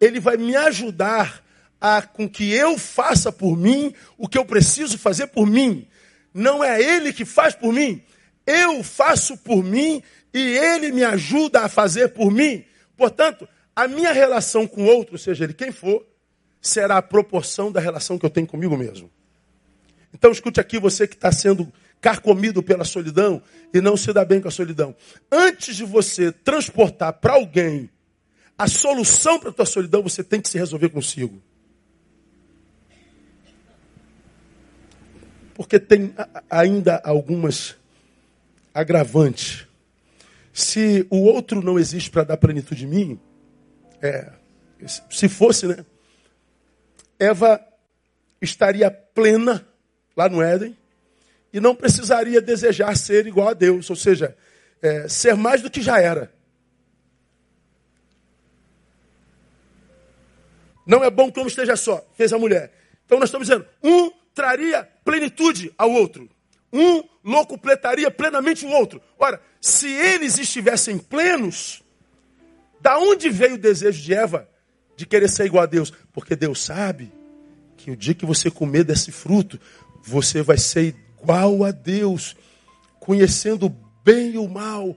[0.00, 1.44] ele vai me ajudar
[1.80, 5.86] a com que eu faça por mim o que eu preciso fazer por mim.
[6.38, 8.00] Não é ele que faz por mim,
[8.46, 10.00] eu faço por mim
[10.32, 12.64] e ele me ajuda a fazer por mim.
[12.96, 16.06] Portanto, a minha relação com outro, seja ele quem for,
[16.62, 19.10] será a proporção da relação que eu tenho comigo mesmo.
[20.14, 23.42] Então escute aqui você que está sendo carcomido pela solidão
[23.74, 24.94] e não se dá bem com a solidão.
[25.32, 27.90] Antes de você transportar para alguém
[28.56, 31.42] a solução para a tua solidão, você tem que se resolver consigo.
[35.58, 36.14] Porque tem
[36.48, 37.74] ainda algumas
[38.72, 39.66] agravantes.
[40.52, 43.20] Se o outro não existe para dar plenitude em mim,
[44.00, 44.30] é,
[45.10, 45.84] se fosse, né?
[47.18, 47.60] Eva
[48.40, 49.66] estaria plena
[50.16, 50.76] lá no Éden,
[51.52, 54.36] e não precisaria desejar ser igual a Deus, ou seja,
[54.80, 56.32] é, ser mais do que já era.
[60.86, 62.72] Não é bom que homem esteja só, fez a mulher.
[63.04, 66.28] Então nós estamos dizendo, um traria plenitude ao outro.
[66.72, 69.00] Um locupletaria plenamente o outro.
[69.18, 71.82] Ora, se eles estivessem plenos,
[72.80, 74.48] da onde veio o desejo de Eva
[74.96, 75.92] de querer ser igual a Deus?
[76.12, 77.12] Porque Deus sabe
[77.76, 79.58] que o dia que você comer desse fruto,
[80.02, 82.36] você vai ser igual a Deus,
[82.98, 84.96] conhecendo bem e o mal.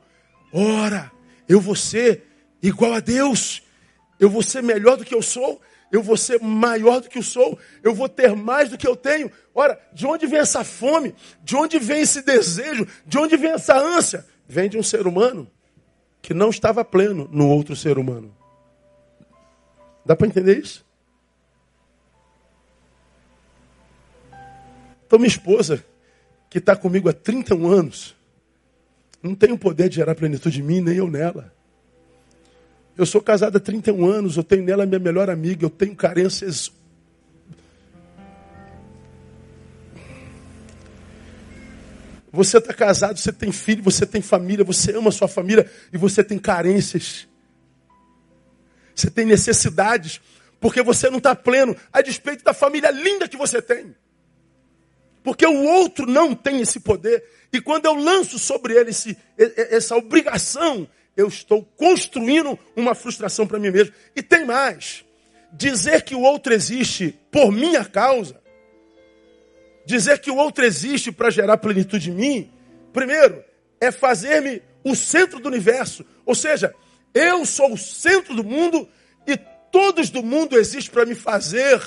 [0.52, 1.12] Ora,
[1.48, 2.24] eu vou ser
[2.62, 3.64] igual a Deus,
[4.20, 5.62] eu vou ser melhor do que eu sou.
[5.92, 8.96] Eu vou ser maior do que eu sou, eu vou ter mais do que eu
[8.96, 9.30] tenho.
[9.54, 11.14] Ora, de onde vem essa fome?
[11.44, 12.88] De onde vem esse desejo?
[13.06, 14.26] De onde vem essa ânsia?
[14.48, 15.50] Vem de um ser humano
[16.22, 18.34] que não estava pleno no outro ser humano.
[20.06, 20.86] Dá para entender isso?
[25.06, 25.84] Então, minha esposa,
[26.50, 28.16] que está comigo há 31 anos,
[29.22, 31.54] não tem o poder de gerar plenitude em mim, nem eu nela.
[33.02, 36.72] Eu sou casado há 31 anos, eu tenho nela minha melhor amiga, eu tenho carências.
[42.32, 45.98] Você está casado, você tem filho, você tem família, você ama a sua família e
[45.98, 47.28] você tem carências.
[48.94, 50.22] Você tem necessidades,
[50.60, 53.96] porque você não está pleno, a despeito da família linda que você tem.
[55.24, 57.28] Porque o outro não tem esse poder.
[57.52, 63.60] E quando eu lanço sobre ele esse, essa obrigação, eu estou construindo uma frustração para
[63.60, 63.94] mim mesmo.
[64.16, 65.06] E tem mais.
[65.54, 68.40] Dizer que o outro existe por minha causa,
[69.86, 72.52] dizer que o outro existe para gerar plenitude em mim,
[72.94, 73.44] primeiro,
[73.80, 76.06] é fazer-me o centro do universo.
[76.26, 76.74] Ou seja,
[77.14, 78.88] eu sou o centro do mundo
[79.28, 79.38] e
[79.72, 81.82] todos do mundo existem para me fazer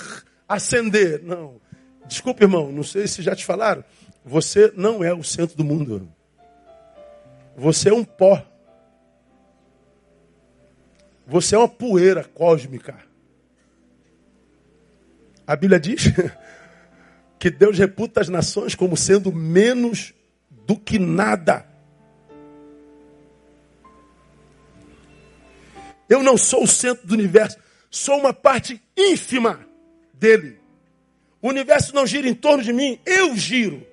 [0.49, 1.23] ascender.
[1.23, 1.61] Não.
[2.07, 3.83] Desculpe, irmão, não sei se já te falaram.
[4.25, 6.09] Você não é o centro do mundo.
[7.57, 8.43] Você é um pó.
[11.27, 12.99] Você é uma poeira cósmica.
[15.47, 16.05] A Bíblia diz
[17.39, 20.15] que Deus reputa as nações como sendo menos
[20.51, 21.67] do que nada.
[26.09, 27.59] Eu não sou o centro do universo,
[27.91, 29.67] sou uma parte ínfima
[30.13, 30.59] dele.
[31.41, 33.87] O universo não gira em torno de mim, eu giro.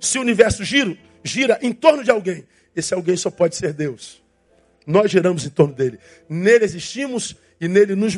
[0.00, 4.22] Se o universo gira, gira em torno de alguém, esse alguém só pode ser Deus.
[4.86, 5.98] Nós giramos em torno dele.
[6.28, 8.16] Nele existimos e nele nos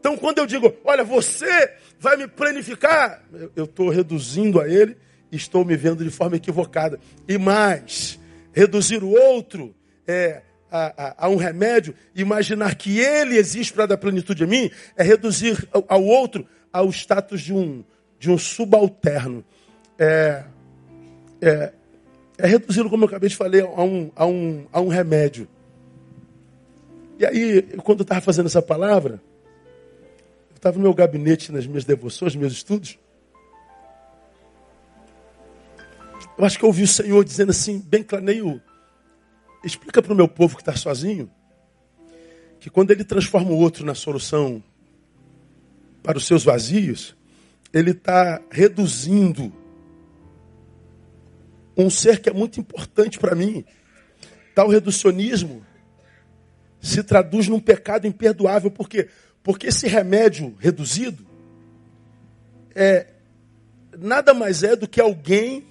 [0.00, 3.22] Então, quando eu digo, olha, você vai me planificar,
[3.54, 4.96] eu estou reduzindo a ele
[5.30, 6.98] e estou me vendo de forma equivocada.
[7.28, 8.18] E mais,
[8.52, 9.74] reduzir o outro
[10.06, 14.70] é, a, a, a, um remédio, imaginar que ele existe para dar plenitude a mim,
[14.96, 17.84] é reduzir ao, ao, outro ao status de um,
[18.18, 19.44] de um subalterno.
[19.98, 20.44] É,
[21.40, 21.72] é,
[22.38, 25.46] é reduzi-lo, como eu acabei de falar, a um, a um, a um remédio.
[27.18, 29.22] E aí, quando eu estava fazendo essa palavra,
[30.50, 32.98] eu estava no meu gabinete, nas minhas devoções, nos meus estudos.
[36.36, 38.60] Eu acho que eu ouvi o Senhor dizendo assim, bem claneio,
[39.62, 41.30] explica para o meu povo que está sozinho,
[42.58, 44.62] que quando ele transforma o outro na solução
[46.02, 47.14] para os seus vazios,
[47.72, 49.52] ele está reduzindo
[51.76, 53.64] um ser que é muito importante para mim.
[54.54, 55.64] Tal reducionismo
[56.80, 58.70] se traduz num pecado imperdoável.
[58.70, 59.08] Por quê?
[59.42, 61.26] Porque esse remédio reduzido
[62.74, 63.06] é
[63.98, 65.66] nada mais é do que alguém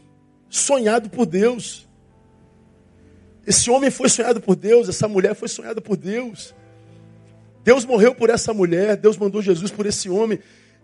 [0.49, 1.87] sonhado por Deus.
[3.45, 6.53] Esse homem foi sonhado por Deus, essa mulher foi sonhada por Deus.
[7.63, 10.39] Deus morreu por essa mulher, Deus mandou Jesus por esse homem.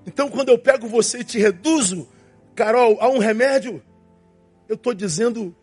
[0.06, 2.08] Então, quando eu pego você e te reduzo,
[2.56, 3.82] Carol, a um remédio,
[4.68, 5.56] eu estou dizendo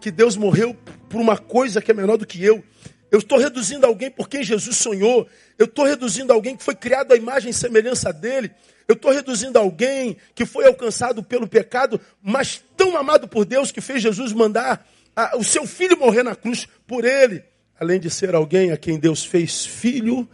[0.00, 0.76] que Deus morreu
[1.08, 2.62] por uma coisa que é menor do que eu.
[3.10, 5.26] Eu estou reduzindo alguém por quem Jesus sonhou.
[5.58, 8.50] Eu estou reduzindo alguém que foi criado à imagem e semelhança dele.
[8.86, 13.80] Eu estou reduzindo alguém que foi alcançado pelo pecado, mas tão amado por Deus que
[13.80, 17.42] fez Jesus mandar a, o seu filho morrer na cruz por ele.
[17.80, 20.28] Além de ser alguém a quem Deus fez filho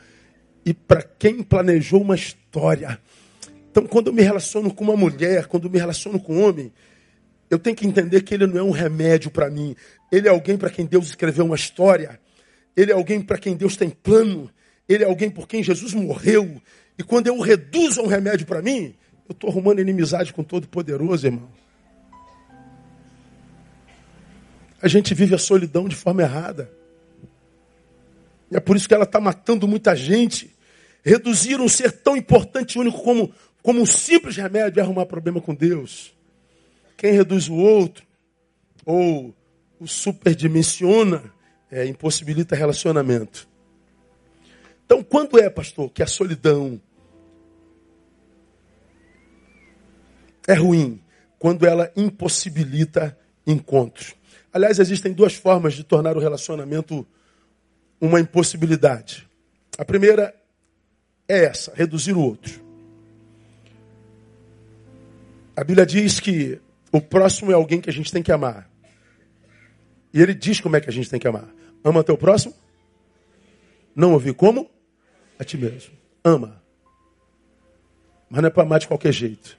[0.64, 2.98] e para quem planejou uma história.
[3.70, 6.72] Então, quando eu me relaciono com uma mulher, quando eu me relaciono com um homem,
[7.54, 9.76] eu tenho que entender que ele não é um remédio para mim.
[10.10, 12.20] Ele é alguém para quem Deus escreveu uma história.
[12.76, 14.50] Ele é alguém para quem Deus tem plano.
[14.88, 16.60] Ele é alguém por quem Jesus morreu.
[16.98, 18.96] E quando eu o reduzo a um remédio para mim,
[19.28, 21.48] eu estou arrumando inimizade com todo poderoso, irmão.
[24.82, 26.68] A gente vive a solidão de forma errada.
[28.50, 30.52] E é por isso que ela está matando muita gente.
[31.04, 35.40] Reduzir um ser tão importante e único como, como um simples remédio é arrumar problema
[35.40, 36.13] com Deus.
[37.04, 38.02] Quem reduz o outro,
[38.82, 39.34] ou
[39.78, 41.22] o superdimensiona,
[41.70, 43.46] é, impossibilita relacionamento.
[44.86, 46.80] Então, quando é, pastor, que a solidão
[50.48, 50.98] é ruim?
[51.38, 54.14] Quando ela impossibilita encontros.
[54.50, 57.06] Aliás, existem duas formas de tornar o relacionamento
[58.00, 59.28] uma impossibilidade.
[59.76, 60.34] A primeira
[61.28, 62.64] é essa, reduzir o outro.
[65.54, 66.63] A Bíblia diz que
[66.94, 68.70] o próximo é alguém que a gente tem que amar.
[70.12, 71.52] E ele diz como é que a gente tem que amar.
[71.82, 72.54] Ama teu próximo?
[73.96, 74.70] Não ouvir como?
[75.36, 75.92] A ti mesmo.
[76.22, 76.62] ama.
[78.30, 79.58] Mas não é para amar de qualquer jeito.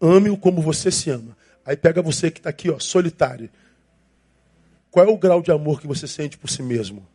[0.00, 1.36] Ame-o como você se ama.
[1.66, 3.50] Aí pega você que está aqui, ó, solitário.
[4.90, 7.06] Qual é o grau de amor que você sente por si mesmo?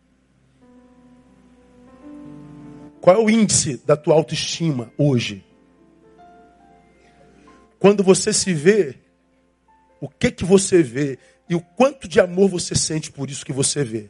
[3.01, 5.43] Qual é o índice da tua autoestima hoje?
[7.81, 8.95] Quando você se vê,
[9.99, 11.17] o que que você vê
[11.49, 14.07] e o quanto de amor você sente por isso que você vê?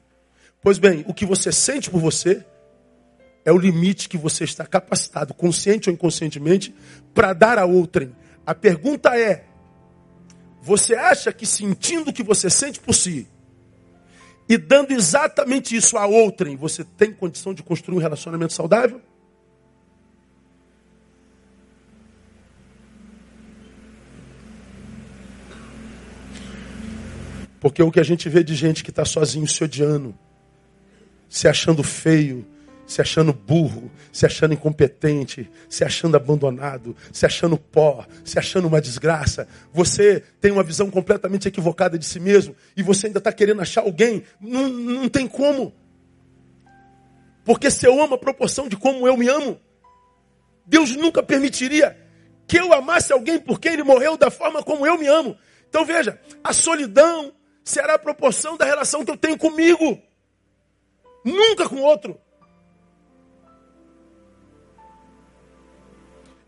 [0.62, 2.46] Pois bem, o que você sente por você
[3.46, 6.76] é o limite que você está capacitado, consciente ou inconscientemente,
[7.14, 8.14] para dar a outrem.
[8.46, 9.46] A pergunta é:
[10.62, 13.26] você acha que sentindo o que você sente por si
[14.50, 19.02] e dando exatamente isso a outrem, você tem condição de construir um relacionamento saudável?
[27.62, 30.18] Porque o que a gente vê de gente que está sozinho se odiando,
[31.30, 32.44] se achando feio,
[32.88, 38.82] se achando burro, se achando incompetente, se achando abandonado, se achando pó, se achando uma
[38.82, 39.48] desgraça.
[39.72, 43.82] Você tem uma visão completamente equivocada de si mesmo e você ainda está querendo achar
[43.82, 44.24] alguém.
[44.42, 45.72] Não, não tem como.
[47.46, 49.60] Porque se eu amo a proporção de como eu me amo,
[50.66, 51.96] Deus nunca permitiria
[52.48, 55.38] que eu amasse alguém porque ele morreu da forma como eu me amo.
[55.70, 57.32] Então veja, a solidão
[57.64, 60.02] será a proporção da relação que eu tenho comigo,
[61.24, 62.20] nunca com outro.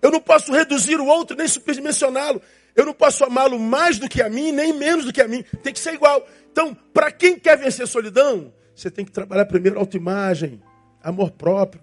[0.02, 2.42] Eu não posso reduzir o outro nem superdimensioná-lo.
[2.76, 5.44] Eu não posso amá-lo mais do que a mim, nem menos do que a mim.
[5.64, 6.28] Tem que ser igual.
[6.52, 10.62] Então, para quem quer vencer solidão, você tem que trabalhar primeiro autoimagem,
[11.02, 11.82] amor próprio.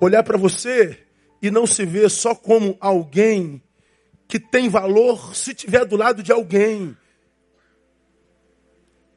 [0.00, 0.98] Olhar para você
[1.42, 3.62] e não se ver só como alguém
[4.26, 6.96] que tem valor se tiver do lado de alguém.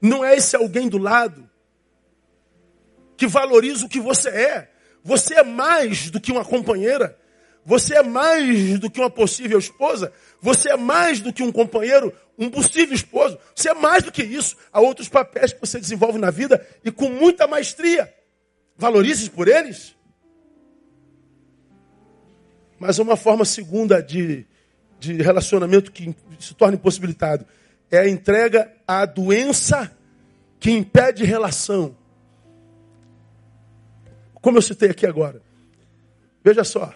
[0.05, 1.49] Não é esse alguém do lado
[3.17, 4.71] que valoriza o que você é.
[5.03, 7.17] Você é mais do que uma companheira.
[7.65, 10.13] Você é mais do que uma possível esposa.
[10.39, 13.39] Você é mais do que um companheiro, um possível esposo.
[13.55, 14.55] Você é mais do que isso.
[14.71, 18.13] Há outros papéis que você desenvolve na vida e com muita maestria.
[18.77, 19.95] Valorize por eles.
[22.77, 24.45] Mas uma forma segunda de,
[24.99, 27.43] de relacionamento que se torna impossibilitado
[27.95, 29.91] é a entrega à doença
[30.59, 31.95] que impede relação.
[34.41, 35.41] Como eu citei aqui agora.
[36.43, 36.93] Veja só.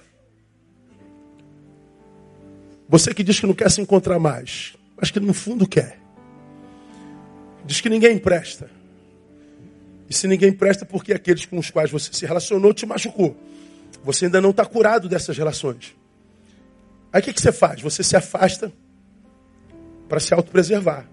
[2.88, 6.00] Você que diz que não quer se encontrar mais, mas que no fundo quer.
[7.66, 8.70] Diz que ninguém presta.
[10.10, 13.38] E se ninguém presta, porque aqueles com os quais você se relacionou te machucou.
[14.04, 15.96] Você ainda não está curado dessas relações.
[17.14, 17.82] Aí o que, que você faz?
[17.82, 18.74] Você se afasta
[20.10, 21.08] para se autopreservar.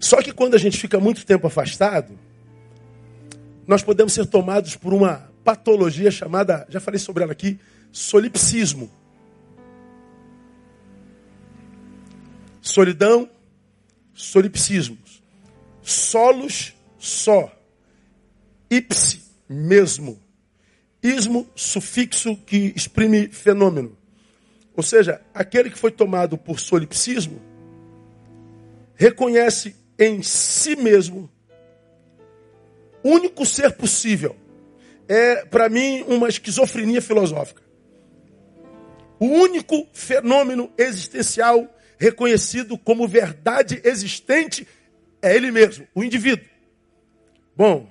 [0.00, 2.18] Só que quando a gente fica muito tempo afastado,
[3.66, 7.58] nós podemos ser tomados por uma patologia chamada, já falei sobre ela aqui,
[7.90, 8.90] solipsismo.
[12.60, 13.28] Solidão,
[14.14, 14.98] solipsismo.
[15.82, 17.52] Solos, só.
[18.70, 20.20] Ipse, mesmo.
[21.02, 23.97] Ismo, sufixo que exprime fenômeno.
[24.78, 27.42] Ou seja, aquele que foi tomado por solipsismo
[28.94, 31.28] reconhece em si mesmo
[33.02, 34.36] único ser possível.
[35.08, 37.60] É, para mim, uma esquizofrenia filosófica.
[39.18, 41.68] O único fenômeno existencial
[41.98, 44.64] reconhecido como verdade existente
[45.20, 46.46] é ele mesmo, o indivíduo.
[47.56, 47.90] Bom,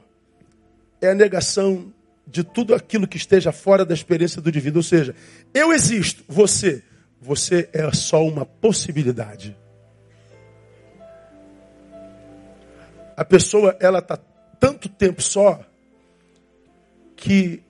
[1.02, 1.94] é a negação
[2.28, 4.80] de tudo aquilo que esteja fora da experiência do indivíduo.
[4.80, 5.16] Ou seja,
[5.54, 6.84] eu existo, você,
[7.22, 9.56] você é só uma possibilidade.
[13.16, 14.18] A pessoa, ela está
[14.60, 15.60] tanto tempo só
[17.16, 17.64] que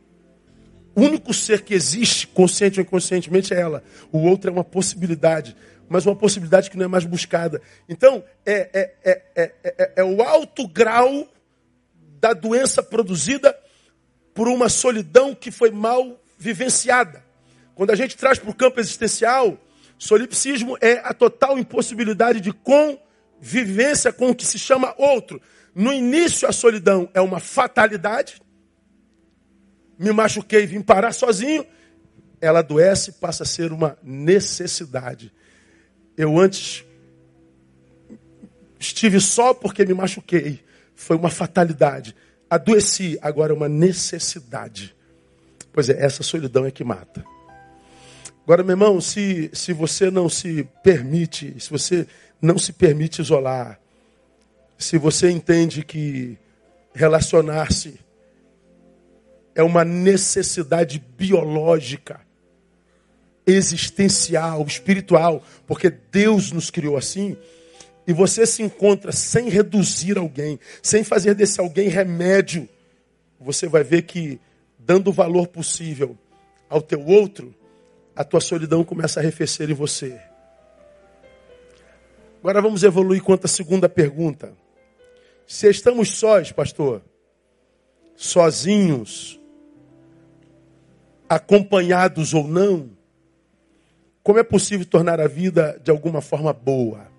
[0.93, 3.83] o único ser que existe, consciente ou inconscientemente, é ela.
[4.11, 5.55] O outro é uma possibilidade,
[5.87, 7.61] mas uma possibilidade que não é mais buscada.
[7.87, 11.27] Então, é, é, é, é, o alto grau
[12.19, 13.55] da doença produzida
[14.37, 17.25] por uma solidão que foi mal vivenciada.
[17.73, 19.57] Quando a gente traz para o campo existencial,
[19.97, 25.41] solipsismo é a total impossibilidade de convivência com o que se chama outro.
[25.73, 28.39] No início, a solidão é uma fatalidade.
[29.97, 31.65] Me machuquei vim parar sozinho.
[32.39, 35.33] Ela adoece e passa a ser uma necessidade.
[36.15, 36.85] Eu antes
[38.79, 40.63] estive só porque me machuquei.
[40.93, 42.15] Foi uma fatalidade.
[42.49, 44.95] Adoeci, agora é uma necessidade.
[45.71, 47.23] Pois é, essa solidão é que mata.
[48.43, 52.07] Agora, meu irmão, se, se você não se permite, se você
[52.41, 53.79] não se permite isolar,
[54.77, 56.37] se você entende que
[56.97, 57.99] Relacionar-se
[59.53, 62.19] é uma necessidade biológica,
[63.45, 67.37] existencial, espiritual, porque Deus nos criou assim.
[68.07, 72.69] E você se encontra sem reduzir alguém, sem fazer desse alguém remédio,
[73.37, 74.39] você vai ver que,
[74.79, 76.17] dando o valor possível
[76.69, 77.53] ao teu outro,
[78.15, 80.19] a tua solidão começa a arrefecer em você.
[82.39, 84.53] Agora vamos evoluir quanto à segunda pergunta.
[85.45, 87.01] Se estamos sós, pastor,
[88.15, 89.37] sozinhos,
[91.27, 92.89] acompanhados ou não,
[94.23, 97.16] como é possível tornar a vida de alguma forma boa?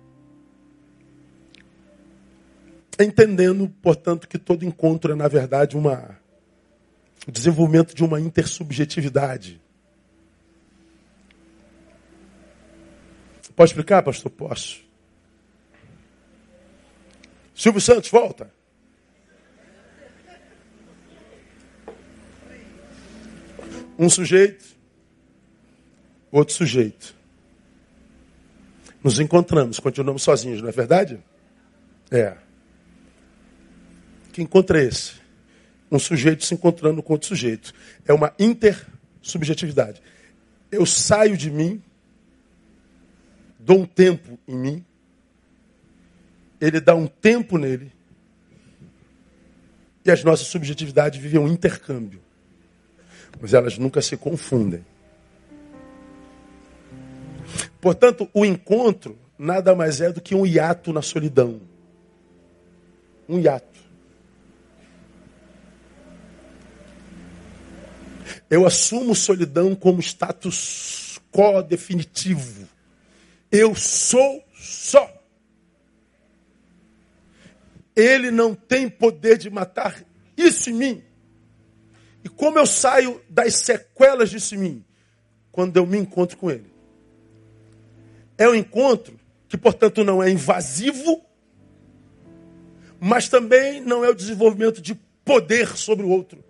[2.99, 6.19] Entendendo, portanto, que todo encontro é, na verdade, uma,
[7.27, 9.61] desenvolvimento de uma intersubjetividade.
[13.55, 14.31] Pode explicar, pastor?
[14.31, 14.81] Posso.
[17.55, 18.51] Silvio Santos, volta.
[23.97, 24.65] Um sujeito,
[26.31, 27.13] outro sujeito.
[29.03, 31.21] Nos encontramos, continuamos sozinhos, não é verdade?
[32.09, 32.48] É.
[34.31, 35.13] Que encontro é esse?
[35.91, 37.73] Um sujeito se encontrando com outro sujeito.
[38.05, 40.01] É uma intersubjetividade.
[40.71, 41.81] Eu saio de mim,
[43.57, 44.85] dou um tempo em mim,
[46.61, 47.91] ele dá um tempo nele,
[50.05, 52.21] e as nossas subjetividades vivem um intercâmbio.
[53.39, 54.85] Mas elas nunca se confundem.
[57.79, 61.61] Portanto, o encontro nada mais é do que um hiato na solidão.
[63.27, 63.68] Um hiato.
[68.49, 72.67] Eu assumo solidão como status quo definitivo.
[73.51, 75.11] Eu sou só.
[77.95, 80.03] Ele não tem poder de matar
[80.35, 81.03] isso em mim.
[82.23, 84.85] E como eu saio das sequelas disso em mim?
[85.51, 86.71] Quando eu me encontro com Ele.
[88.37, 91.21] É um encontro que, portanto, não é invasivo,
[92.99, 94.95] mas também não é o desenvolvimento de
[95.25, 96.43] poder sobre o outro.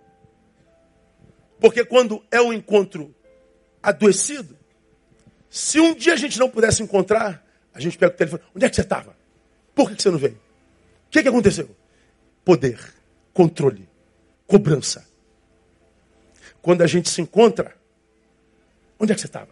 [1.60, 3.14] Porque quando é um encontro
[3.82, 4.58] adoecido,
[5.50, 8.70] se um dia a gente não pudesse encontrar, a gente pega o telefone, onde é
[8.70, 9.16] que você estava?
[9.74, 10.36] Por que você não veio?
[10.36, 11.76] O que, que aconteceu?
[12.46, 12.80] Poder,
[13.34, 13.88] controle,
[14.46, 15.08] cobrança.
[16.62, 17.76] Quando a gente se encontra,
[19.00, 19.50] onde é que você estava?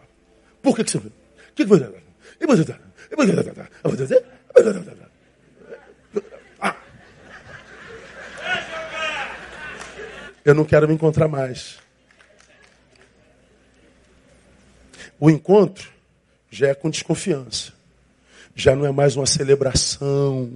[0.62, 1.14] Por que, que você veio?
[1.49, 1.80] O que, que foi?
[6.60, 6.76] Ah.
[10.43, 11.86] Eu não quero me encontrar mais.
[15.20, 15.91] O encontro
[16.49, 17.74] já é com desconfiança.
[18.55, 20.51] Já não é mais uma celebração.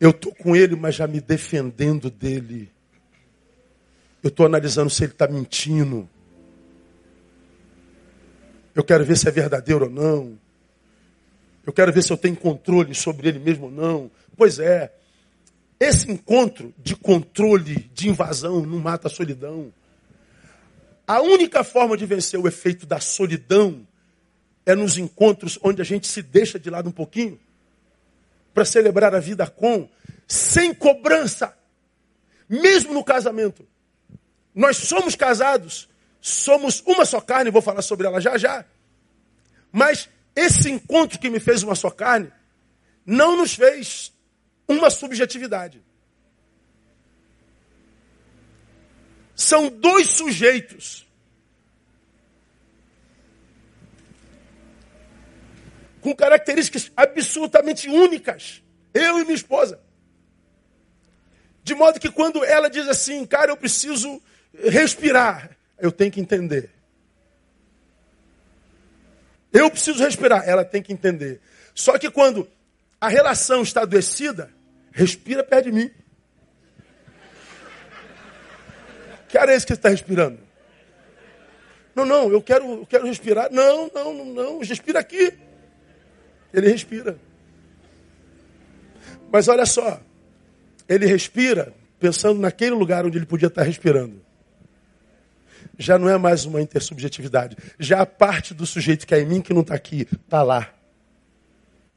[0.00, 2.70] Eu estou com ele, mas já me defendendo dele.
[4.22, 6.08] Eu estou analisando se ele está mentindo.
[8.74, 10.38] Eu quero ver se é verdadeiro ou não.
[11.66, 14.10] Eu quero ver se eu tenho controle sobre ele mesmo ou não.
[14.36, 14.92] Pois é.
[15.78, 19.72] Esse encontro de controle, de invasão, não mata a solidão.
[21.10, 23.84] A única forma de vencer o efeito da solidão
[24.64, 27.36] é nos encontros onde a gente se deixa de lado um pouquinho
[28.54, 29.88] para celebrar a vida com,
[30.28, 31.52] sem cobrança,
[32.48, 33.66] mesmo no casamento.
[34.54, 35.88] Nós somos casados,
[36.20, 38.64] somos uma só carne, vou falar sobre ela já já.
[39.72, 42.30] Mas esse encontro que me fez uma só carne
[43.04, 44.12] não nos fez
[44.68, 45.82] uma subjetividade.
[49.40, 51.06] São dois sujeitos.
[56.02, 58.62] Com características absolutamente únicas.
[58.92, 59.80] Eu e minha esposa.
[61.64, 64.20] De modo que quando ela diz assim, cara, eu preciso
[64.52, 66.68] respirar, eu tenho que entender.
[69.50, 71.40] Eu preciso respirar, ela tem que entender.
[71.74, 72.46] Só que quando
[73.00, 74.52] a relação está adoecida,
[74.92, 75.90] respira perto de mim.
[79.30, 80.38] Que ar é esse que você está respirando?
[81.94, 83.50] Não, não, eu quero, eu quero respirar.
[83.52, 85.32] Não, não, não, não, respira aqui.
[86.52, 87.16] Ele respira.
[89.30, 90.00] Mas olha só,
[90.88, 94.20] ele respira pensando naquele lugar onde ele podia estar respirando.
[95.78, 97.56] Já não é mais uma intersubjetividade.
[97.78, 100.72] Já a parte do sujeito que é em mim que não está aqui, está lá.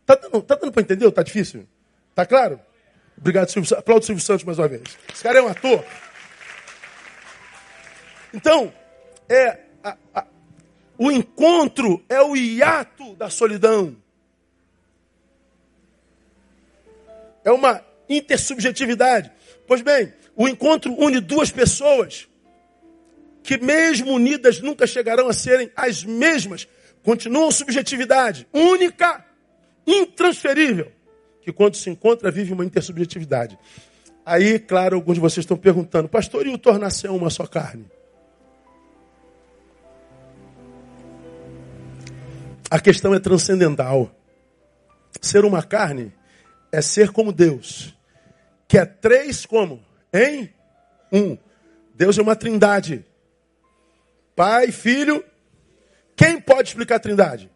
[0.01, 1.07] Está dando, tá dando para entender?
[1.07, 1.67] Está difícil?
[2.09, 2.59] Está claro?
[3.17, 3.77] Obrigado, Silvio.
[3.77, 4.84] Aplaudo o Silvio Santos mais uma vez.
[5.11, 5.84] Esse cara é um ator.
[8.34, 8.73] Então,
[9.29, 10.25] é a, a,
[10.97, 13.95] o encontro é o hiato da solidão.
[17.43, 19.31] É uma intersubjetividade.
[19.67, 22.27] Pois bem, o encontro une duas pessoas
[23.43, 26.67] que, mesmo unidas, nunca chegarão a serem as mesmas.
[27.03, 29.23] Continuam subjetividade única,
[29.86, 30.91] intransferível,
[31.41, 33.59] que quando se encontra vive uma intersubjetividade.
[34.25, 37.86] Aí, claro, alguns de vocês estão perguntando, pastor, e o tornar-se uma só carne?
[42.74, 44.09] A questão é transcendental.
[45.21, 46.11] Ser uma carne
[46.71, 47.95] é ser como Deus,
[48.67, 49.86] que é três como?
[50.11, 50.51] Em
[51.11, 51.38] um.
[51.93, 53.05] Deus é uma trindade.
[54.36, 55.24] Pai, Filho.
[56.15, 57.51] Quem pode explicar a trindade?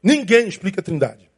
[0.00, 1.28] Ninguém explica a trindade.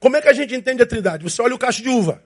[0.00, 1.22] Como é que a gente entende a trindade?
[1.22, 2.24] Você olha o cacho de uva.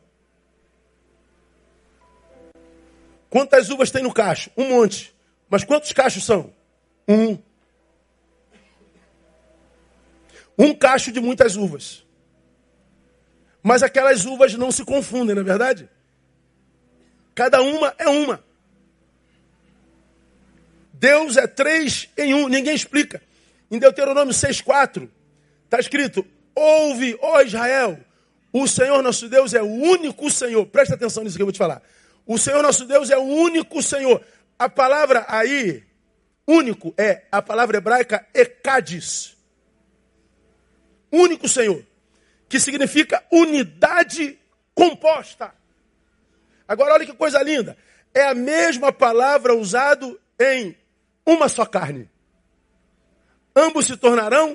[3.28, 4.52] Quantas uvas tem no cacho?
[4.56, 5.18] Um monte.
[5.50, 6.54] Mas quantos cachos são?
[7.08, 7.36] Um.
[10.56, 12.06] Um cacho de muitas uvas.
[13.62, 15.90] Mas aquelas uvas não se confundem, não é verdade?
[17.34, 18.42] Cada uma é uma.
[20.92, 23.20] Deus é três em um, ninguém explica.
[23.70, 25.08] Em Deuteronômio 6,4
[25.64, 26.24] está escrito:
[26.54, 27.98] Ouve, ó Israel,
[28.52, 30.66] o Senhor nosso Deus é o único Senhor.
[30.66, 31.82] Presta atenção nisso que eu vou te falar.
[32.26, 34.22] O Senhor nosso Deus é o único Senhor.
[34.60, 35.82] A palavra aí,
[36.46, 39.34] único, é a palavra hebraica ekadis.
[41.10, 41.82] Único Senhor.
[42.46, 44.38] Que significa unidade
[44.74, 45.54] composta.
[46.68, 47.74] Agora olha que coisa linda.
[48.12, 50.76] É a mesma palavra usada em
[51.24, 52.10] uma só carne.
[53.56, 54.54] Ambos se tornarão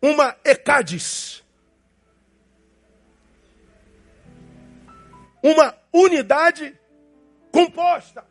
[0.00, 1.44] uma ekadis.
[5.42, 6.74] Uma unidade
[7.52, 8.29] composta.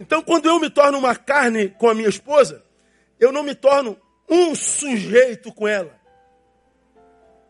[0.00, 2.64] Então, quando eu me torno uma carne com a minha esposa,
[3.20, 3.98] eu não me torno
[4.28, 5.94] um sujeito com ela.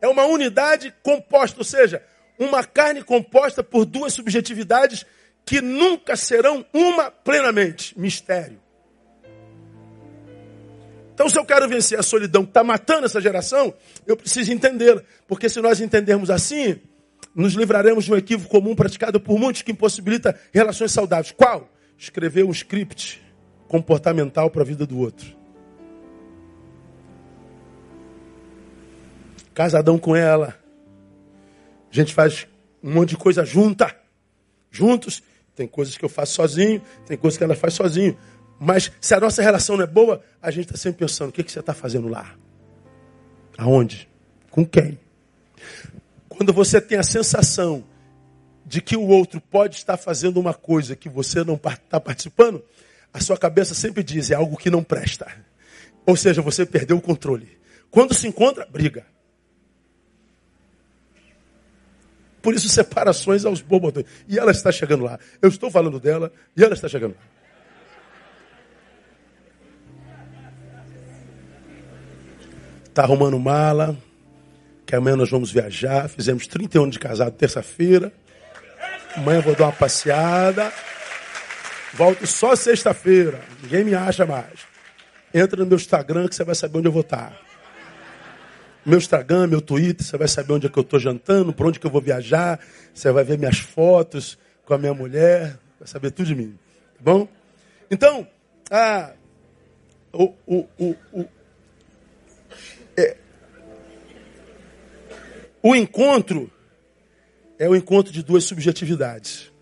[0.01, 2.03] É uma unidade composta, ou seja,
[2.37, 5.07] uma carne composta por duas subjetividades
[5.45, 7.97] que nunca serão uma plenamente.
[7.97, 8.61] Mistério.
[11.15, 13.73] Então, se eu quero vencer a solidão que está matando essa geração,
[14.07, 15.03] eu preciso entendê-la.
[15.29, 16.81] Porque se nós entendermos assim,
[17.35, 21.31] nos livraremos de um equívoco comum praticado por muitos que impossibilita relações saudáveis.
[21.31, 21.71] Qual?
[22.01, 23.23] Escrever um script
[23.69, 25.37] comportamental para a vida do outro.
[29.53, 30.59] Casadão com ela.
[31.91, 32.49] A gente faz
[32.83, 33.95] um monte de coisa junta.
[34.71, 35.23] Juntos.
[35.55, 38.17] Tem coisas que eu faço sozinho, tem coisas que ela faz sozinho.
[38.59, 41.43] Mas se a nossa relação não é boa, a gente está sempre pensando: o que,
[41.43, 42.35] que você está fazendo lá?
[43.59, 44.09] Aonde?
[44.51, 44.99] Com quem?
[46.31, 47.85] Quando você tem a sensação
[48.71, 52.63] de que o outro pode estar fazendo uma coisa que você não está participando,
[53.13, 55.27] a sua cabeça sempre diz: é algo que não presta.
[56.07, 57.59] Ou seja, você perdeu o controle.
[57.91, 59.05] Quando se encontra, briga.
[62.41, 64.05] Por isso, separações aos bobos.
[64.29, 65.19] E ela está chegando lá.
[65.43, 67.23] Eu estou falando dela e ela está chegando lá.
[72.85, 73.99] Está arrumando mala,
[74.87, 76.09] que amanhã nós vamos viajar.
[76.09, 78.13] Fizemos 31 anos de casado terça-feira.
[79.17, 80.73] Amanhã eu vou dar uma passeada.
[81.95, 83.41] Volto só sexta-feira.
[83.63, 84.61] Ninguém me acha mais.
[85.35, 87.37] Entra no meu Instagram que você vai saber onde eu vou estar.
[88.85, 91.79] Meu Instagram, meu Twitter, você vai saber onde é que eu estou jantando, por onde
[91.79, 92.59] que eu vou viajar.
[92.95, 95.59] Você vai ver minhas fotos com a minha mulher.
[95.79, 96.59] Vai saber tudo de mim.
[96.97, 97.29] Tá bom?
[97.91, 98.27] Então,
[98.71, 99.13] ah,
[100.13, 101.29] o, o, o, o,
[102.97, 103.17] é,
[105.63, 106.51] o encontro
[107.61, 109.53] é o encontro de duas subjetividades.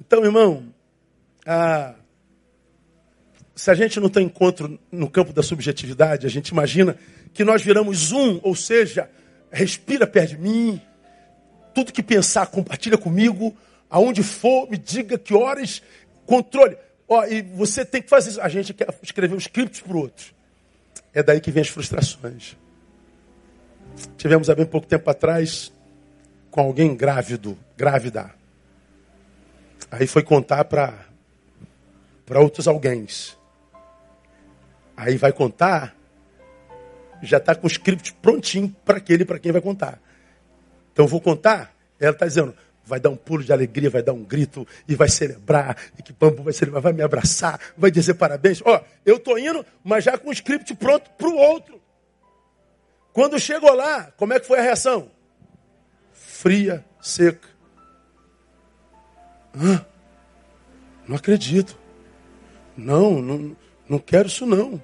[0.00, 0.72] Então, irmão,
[1.44, 1.96] a...
[3.52, 6.96] se a gente não tem encontro no campo da subjetividade, a gente imagina
[7.34, 9.10] que nós viramos um, ou seja,
[9.50, 10.80] respira perto de mim,
[11.74, 13.56] tudo que pensar, compartilha comigo,
[13.90, 15.82] aonde for, me diga que horas,
[16.24, 16.76] controle.
[17.08, 18.40] Ó, e você tem que fazer isso.
[18.40, 20.32] A gente quer escrever um script para o outro.
[21.12, 22.56] É daí que vem as frustrações.
[24.16, 25.71] Tivemos há bem pouco tempo atrás
[26.52, 28.30] com alguém grávido, grávida.
[29.90, 31.06] Aí foi contar para
[32.26, 33.06] para outros alguém.
[34.96, 35.96] Aí vai contar,
[37.22, 39.98] já está com o script prontinho para aquele para quem vai contar.
[40.92, 44.22] Então vou contar, ela está dizendo, vai dar um pulo de alegria, vai dar um
[44.22, 48.62] grito e vai celebrar, e que bambu vai celebrar, vai me abraçar, vai dizer parabéns.
[48.64, 51.80] Ó, eu tô indo, mas já com o script pronto para o outro.
[53.10, 55.10] Quando chegou lá, como é que foi a reação?
[56.42, 57.48] Fria, seca.
[59.54, 59.84] Ah,
[61.06, 61.78] não acredito.
[62.76, 63.56] Não, não,
[63.88, 64.80] não quero isso não.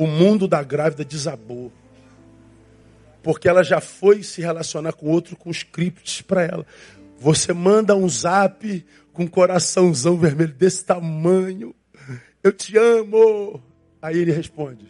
[0.00, 1.70] o mundo da grávida desabou.
[3.22, 6.66] Porque ela já foi se relacionar com outro com scripts para ela.
[7.18, 11.74] Você manda um zap com um coraçãozão vermelho desse tamanho.
[12.42, 13.62] Eu te amo.
[14.00, 14.86] Aí ele responde: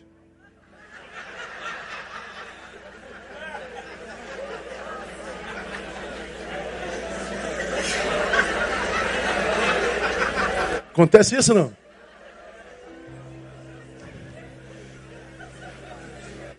[10.91, 11.73] Acontece isso não?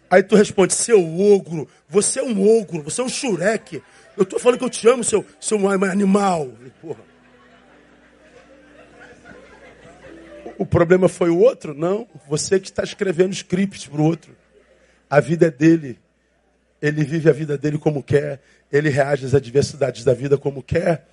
[0.10, 3.82] Aí tu responde, seu ogro, você é um ogro, você é um xureque.
[4.18, 6.52] Eu estou falando que eu te amo, seu, seu animal.
[6.82, 7.00] Porra.
[10.58, 11.74] O problema foi o outro?
[11.74, 12.08] Não.
[12.28, 14.36] Você que está escrevendo scripts para o outro.
[15.10, 15.98] A vida é dele.
[16.82, 18.42] Ele vive a vida dele como quer.
[18.72, 21.08] Ele reage às adversidades da vida como quer.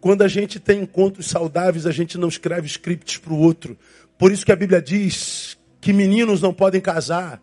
[0.00, 3.76] Quando a gente tem encontros saudáveis, a gente não escreve scripts para o outro.
[4.16, 7.42] Por isso que a Bíblia diz que meninos não podem casar.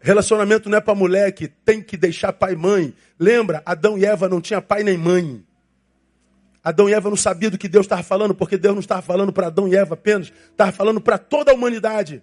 [0.00, 2.94] Relacionamento não é para mulher que tem que deixar pai e mãe.
[3.18, 5.44] Lembra, Adão e Eva não tinham pai nem mãe.
[6.64, 9.32] Adão e Eva não sabiam do que Deus estava falando, porque Deus não estava falando
[9.32, 12.22] para Adão e Eva apenas, estava falando para toda a humanidade.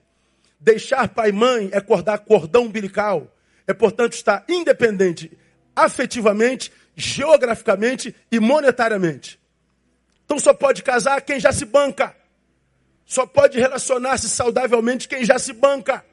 [0.59, 3.33] Deixar pai e mãe é acordar cordão umbilical.
[3.65, 5.31] É, portanto, estar independente
[5.75, 9.39] afetivamente geograficamente e monetariamente.
[10.25, 12.15] Então só pode casar quem já se banca.
[13.05, 16.05] Só pode relacionar-se saudavelmente quem já se banca.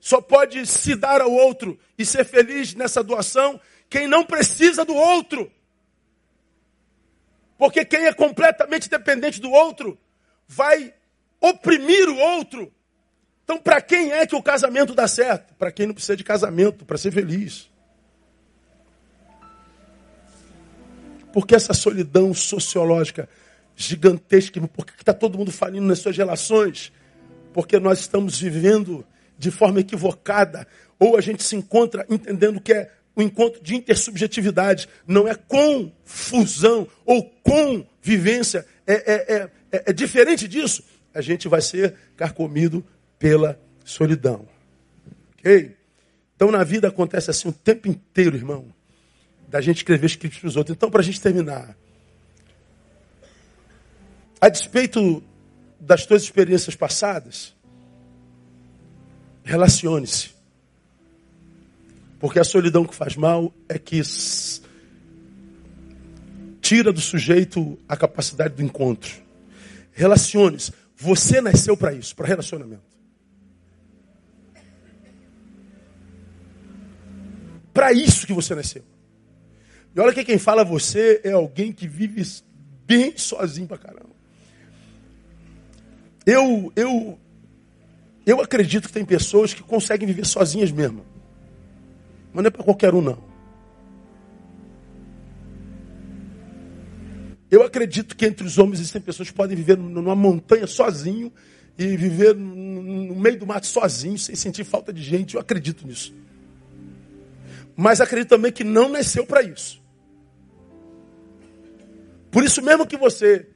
[0.00, 4.94] Só pode se dar ao outro e ser feliz nessa doação quem não precisa do
[4.94, 5.50] outro.
[7.56, 9.98] Porque quem é completamente dependente do outro
[10.46, 10.92] vai
[11.40, 12.72] oprimir o outro.
[13.46, 15.54] Então, para quem é que o casamento dá certo?
[15.54, 17.70] Para quem não precisa de casamento, para ser feliz.
[21.32, 23.28] Porque essa solidão sociológica
[23.76, 26.92] gigantesca, por que está todo mundo falindo nas suas relações?
[27.52, 29.06] Porque nós estamos vivendo
[29.38, 30.66] de forma equivocada,
[30.98, 36.88] ou a gente se encontra entendendo que é o encontro de intersubjetividade, não é confusão
[37.04, 40.82] ou convivência, é, é, é, é, é diferente disso.
[41.14, 42.84] A gente vai ser carcomido
[43.18, 44.46] pela solidão.
[45.38, 45.76] Ok?
[46.34, 48.74] Então na vida acontece assim o tempo inteiro, irmão
[49.48, 50.76] da gente escrever escritos para os outros.
[50.76, 51.76] Então, para a gente terminar,
[54.40, 55.22] a despeito
[55.78, 57.54] das tuas experiências passadas,
[59.44, 60.30] relacione-se.
[62.18, 64.00] Porque a solidão que faz mal é que
[66.60, 69.22] tira do sujeito a capacidade do encontro.
[69.92, 70.72] Relacione-se.
[70.96, 72.95] Você nasceu para isso, para relacionamento.
[77.76, 78.82] Para isso que você nasceu.
[79.94, 82.22] E olha que quem fala você é alguém que vive
[82.86, 84.16] bem sozinho pra caramba.
[86.24, 87.18] Eu, eu,
[88.24, 91.04] eu acredito que tem pessoas que conseguem viver sozinhas mesmo.
[92.32, 93.22] Mas não é para qualquer um, não.
[97.50, 101.30] Eu acredito que entre os homens existem pessoas que podem viver numa montanha sozinho
[101.78, 105.34] e viver no meio do mato sozinho, sem sentir falta de gente.
[105.34, 106.24] Eu acredito nisso.
[107.76, 109.82] Mas acredito também que não nasceu para isso.
[112.30, 113.46] Por isso mesmo que você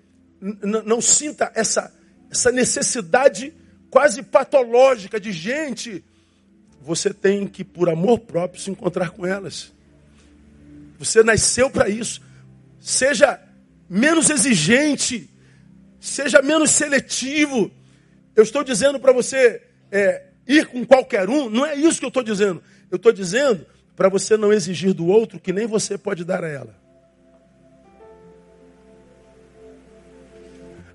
[0.40, 1.92] não sinta essa,
[2.30, 3.52] essa necessidade
[3.90, 6.04] quase patológica de gente,
[6.80, 9.72] você tem que, por amor próprio, se encontrar com elas.
[10.98, 12.22] Você nasceu para isso.
[12.78, 13.40] Seja
[13.88, 15.28] menos exigente,
[15.98, 17.70] seja menos seletivo.
[18.34, 22.08] Eu estou dizendo para você é, ir com qualquer um, não é isso que eu
[22.08, 22.62] estou dizendo.
[22.90, 23.66] Eu estou dizendo
[24.00, 26.74] para você não exigir do outro que nem você pode dar a ela.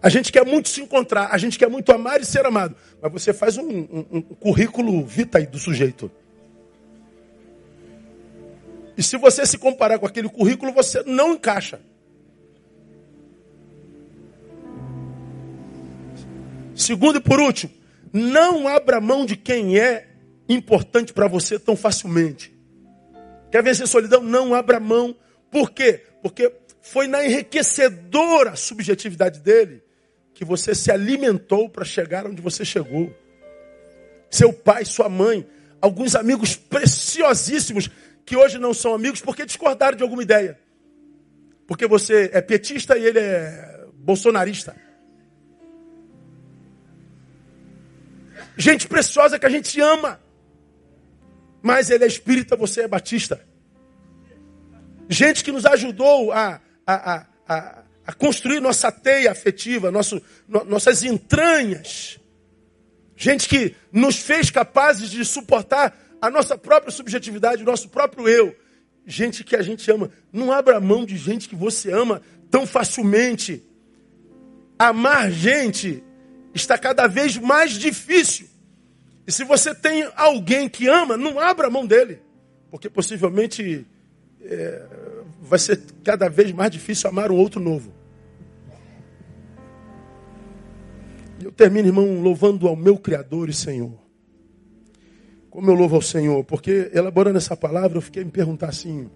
[0.01, 2.75] A gente quer muito se encontrar, a gente quer muito amar e ser amado.
[2.99, 6.09] Mas você faz um, um, um currículo vitae do sujeito.
[8.97, 11.79] E se você se comparar com aquele currículo, você não encaixa.
[16.73, 17.71] Segundo e por último,
[18.11, 20.07] não abra mão de quem é
[20.49, 22.54] importante para você tão facilmente.
[23.55, 24.21] Quer vencer solidão?
[24.21, 25.15] Não abra mão.
[25.49, 26.03] Por quê?
[26.21, 26.51] Porque
[26.81, 29.81] foi na enriquecedora subjetividade dele
[30.33, 33.15] que você se alimentou para chegar onde você chegou.
[34.29, 35.47] Seu pai, sua mãe,
[35.79, 37.89] alguns amigos preciosíssimos
[38.25, 40.59] que hoje não são amigos porque discordaram de alguma ideia.
[41.65, 44.75] Porque você é petista e ele é bolsonarista.
[48.57, 50.19] Gente preciosa que a gente ama.
[51.65, 53.41] Mas ele é espírita, você é batista.
[55.09, 61.01] Gente que nos ajudou a, a, a, a construir nossa teia afetiva, nosso, no, nossas
[61.01, 62.19] entranhas.
[63.17, 68.55] Gente que nos fez capazes de suportar a nossa própria subjetividade, o nosso próprio eu.
[69.03, 70.11] Gente que a gente ama.
[70.31, 73.63] Não abra mão de gente que você ama tão facilmente.
[74.77, 76.03] Amar gente
[76.53, 78.53] está cada vez mais difícil.
[79.27, 82.19] E se você tem alguém que ama, não abra mão dele.
[82.69, 83.85] Porque possivelmente
[84.41, 84.85] é,
[85.41, 87.91] vai ser cada vez mais difícil amar um outro novo.
[91.41, 93.93] Eu termino, irmão, louvando ao meu Criador e Senhor.
[95.49, 96.43] Como eu louvo ao Senhor?
[96.43, 99.09] Porque elaborando essa palavra, eu fiquei me perguntar assim: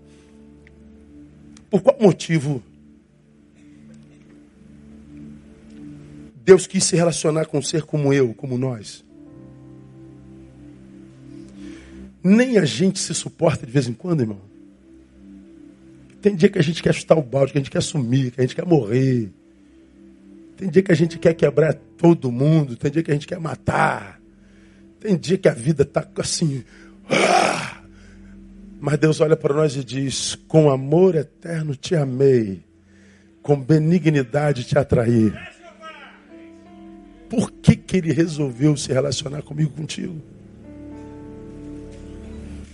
[1.69, 2.63] por qual motivo
[6.43, 9.03] Deus quis se relacionar com um ser como eu, como nós?
[12.23, 14.41] Nem a gente se suporta de vez em quando, irmão.
[16.21, 18.41] Tem dia que a gente quer chutar o balde, que a gente quer sumir, que
[18.41, 19.31] a gente quer morrer.
[20.57, 23.39] Tem dia que a gente quer quebrar todo mundo, tem dia que a gente quer
[23.39, 24.19] matar.
[24.99, 26.63] Tem dia que a vida está assim.
[27.09, 27.81] Ah!
[28.81, 32.63] Mas Deus olha para nós e diz: Com amor eterno te amei,
[33.41, 35.33] com benignidade te atraí.
[37.29, 40.21] Por que, que ele resolveu se relacionar comigo, contigo?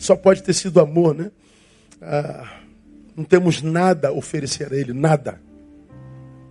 [0.05, 1.31] Só pode ter sido amor, né?
[2.01, 2.59] Ah,
[3.15, 5.41] não temos nada a oferecer a ele, nada.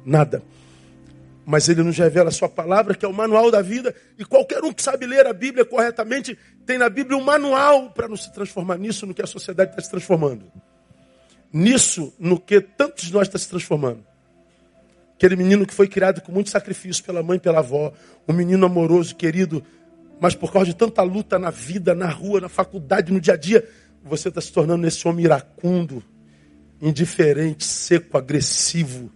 [0.05, 0.43] Nada
[1.47, 4.65] mas ele nos revela a sua palavra, que é o manual da vida, e qualquer
[4.65, 8.33] um que sabe ler a Bíblia corretamente, tem na Bíblia um manual para não se
[8.33, 10.51] transformar nisso, no que a sociedade está se transformando.
[11.53, 14.05] Nisso, no que tantos de nós está se transformando.
[15.15, 17.93] Aquele menino que foi criado com muito sacrifício pela mãe e pela avó,
[18.27, 19.63] um menino amoroso, querido,
[20.25, 23.37] mas por causa de tanta luta na vida, na rua, na faculdade, no dia a
[23.37, 23.69] dia,
[24.03, 26.03] você está se tornando esse homem iracundo,
[26.81, 29.13] indiferente, seco, agressivo,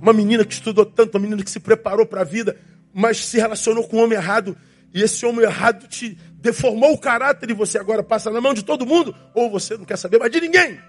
[0.00, 2.56] Uma menina que estudou tanto, uma menina que se preparou para a vida,
[2.94, 4.56] mas se relacionou com um homem errado.
[4.94, 8.64] E esse homem errado te deformou o caráter e você agora passa na mão de
[8.64, 10.80] todo mundo, ou você não quer saber mais de ninguém.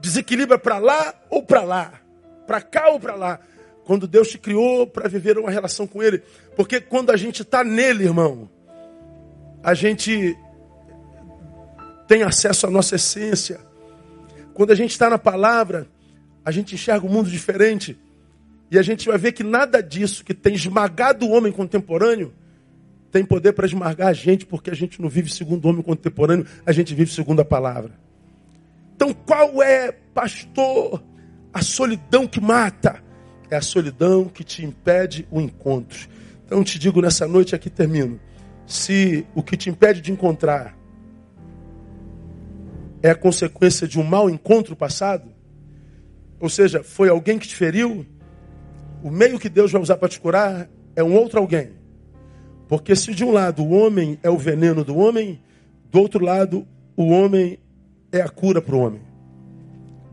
[0.00, 1.92] Desequilibra para lá ou para lá,
[2.46, 3.40] para cá ou para lá.
[3.84, 6.22] Quando Deus te criou para viver uma relação com Ele.
[6.56, 8.48] Porque quando a gente está nele, irmão,
[9.62, 10.36] a gente
[12.06, 13.60] tem acesso à nossa essência.
[14.54, 15.86] Quando a gente está na palavra,
[16.44, 17.98] a gente enxerga o um mundo diferente.
[18.70, 22.32] E a gente vai ver que nada disso que tem esmagado o homem contemporâneo
[23.10, 26.44] tem poder para esmagar a gente, porque a gente não vive segundo o homem contemporâneo,
[26.66, 27.92] a gente vive segundo a palavra.
[28.96, 31.00] Então, qual é, pastor,
[31.52, 33.00] a solidão que mata?
[33.50, 36.08] É a solidão que te impede o encontro.
[36.46, 38.20] Então, te digo nessa noite aqui termino.
[38.66, 40.76] Se o que te impede de encontrar
[43.02, 45.28] é a consequência de um mau encontro passado,
[46.40, 48.06] ou seja, foi alguém que te feriu,
[49.02, 51.72] o meio que Deus vai usar para te curar é um outro alguém.
[52.68, 55.40] Porque se de um lado o homem é o veneno do homem,
[55.90, 56.66] do outro lado
[56.96, 57.58] o homem
[58.10, 59.02] é a cura para o homem.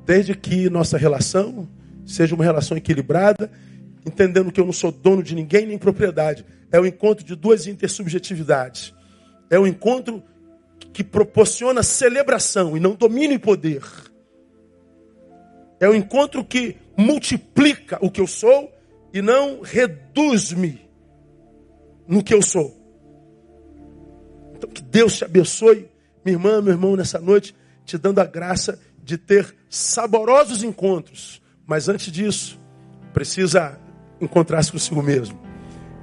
[0.06, 1.68] Desde que nossa relação
[2.06, 3.52] seja uma relação equilibrada,
[4.06, 6.46] entendendo que eu não sou dono de ninguém nem propriedade.
[6.72, 8.94] É o encontro de duas intersubjetividades.
[9.50, 10.24] É o encontro
[10.94, 13.84] que proporciona celebração e não domínio e poder.
[15.80, 18.72] É o encontro que multiplica o que eu sou
[19.14, 20.82] e não reduz-me
[22.08, 22.78] no que eu sou.
[24.56, 25.90] Então que Deus te abençoe,
[26.24, 31.41] minha irmã, meu irmão, nessa noite, te dando a graça de ter saborosos encontros.
[31.66, 32.60] Mas antes disso,
[33.14, 33.80] precisa
[34.20, 35.40] encontrar-se consigo mesmo.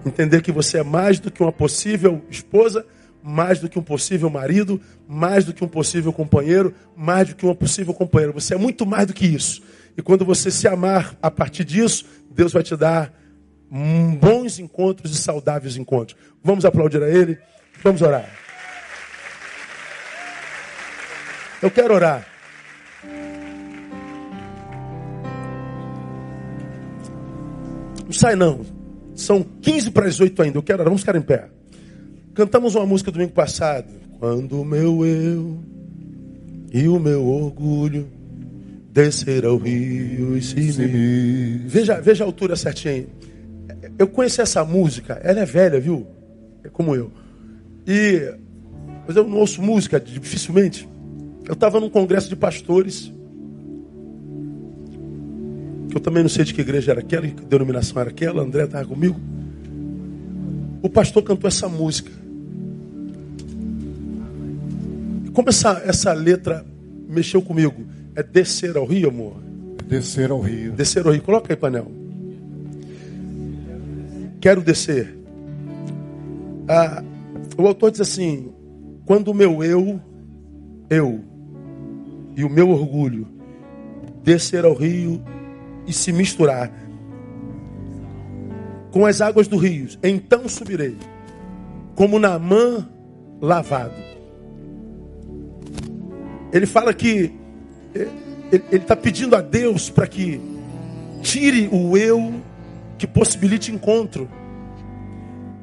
[0.05, 2.87] Entender que você é mais do que uma possível esposa,
[3.23, 7.45] mais do que um possível marido, mais do que um possível companheiro, mais do que
[7.45, 8.33] uma possível companheira.
[8.33, 9.63] Você é muito mais do que isso.
[9.97, 13.13] E quando você se amar a partir disso, Deus vai te dar
[14.21, 16.19] bons encontros e saudáveis encontros.
[16.43, 17.39] Vamos aplaudir a Ele?
[17.83, 18.29] Vamos orar.
[21.61, 22.38] Eu quero orar.
[28.09, 28.63] Não sai não.
[29.15, 30.59] São 15 para as 8 ainda.
[30.59, 30.83] Eu quero.
[30.83, 31.49] Vamos ficar em pé.
[32.35, 33.87] Cantamos uma música domingo passado.
[34.19, 35.59] Quando o meu eu
[36.73, 38.09] e o meu orgulho
[38.91, 41.59] descer ao rio e se me...
[41.69, 43.07] Veja, veja a altura certinha.
[43.97, 46.07] Eu conheci essa música, ela é velha, viu?
[46.65, 47.13] É como eu.
[47.87, 48.35] E
[49.07, 50.89] mas eu não ouço música dificilmente.
[51.47, 53.13] Eu estava num congresso de pastores.
[55.89, 58.65] Que eu também não sei de que igreja era aquela, que denominação era aquela, André
[58.65, 59.19] estava comigo.
[60.83, 62.11] O pastor cantou essa música.
[65.33, 66.65] Como essa, essa letra
[67.09, 67.87] mexeu comigo?
[68.15, 69.37] É descer ao rio, amor?
[69.87, 70.73] Descer ao rio.
[70.73, 71.23] Descer ao rio.
[71.23, 71.91] Coloca aí, painel.
[74.41, 75.17] quero descer.
[76.69, 77.03] Ah,
[77.57, 78.53] o autor diz assim:
[79.07, 80.01] quando o meu eu,
[80.91, 81.25] eu,
[82.37, 83.27] e o meu orgulho
[84.23, 85.23] descer ao rio
[85.89, 86.71] e se misturar
[88.91, 90.97] com as águas do rio, então subirei,
[91.95, 92.89] como Naamã
[93.41, 93.95] lavado.
[96.53, 97.33] Ele fala que
[97.95, 98.09] eh,
[98.51, 100.41] ele está pedindo a Deus para que
[101.23, 102.41] tire o eu
[102.97, 104.29] que possibilite encontro.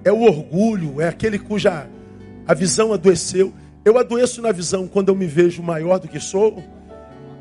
[0.04, 1.88] É o orgulho, é aquele cuja
[2.48, 3.52] a visão adoeceu.
[3.84, 6.64] Eu adoeço na visão quando eu me vejo maior do que sou.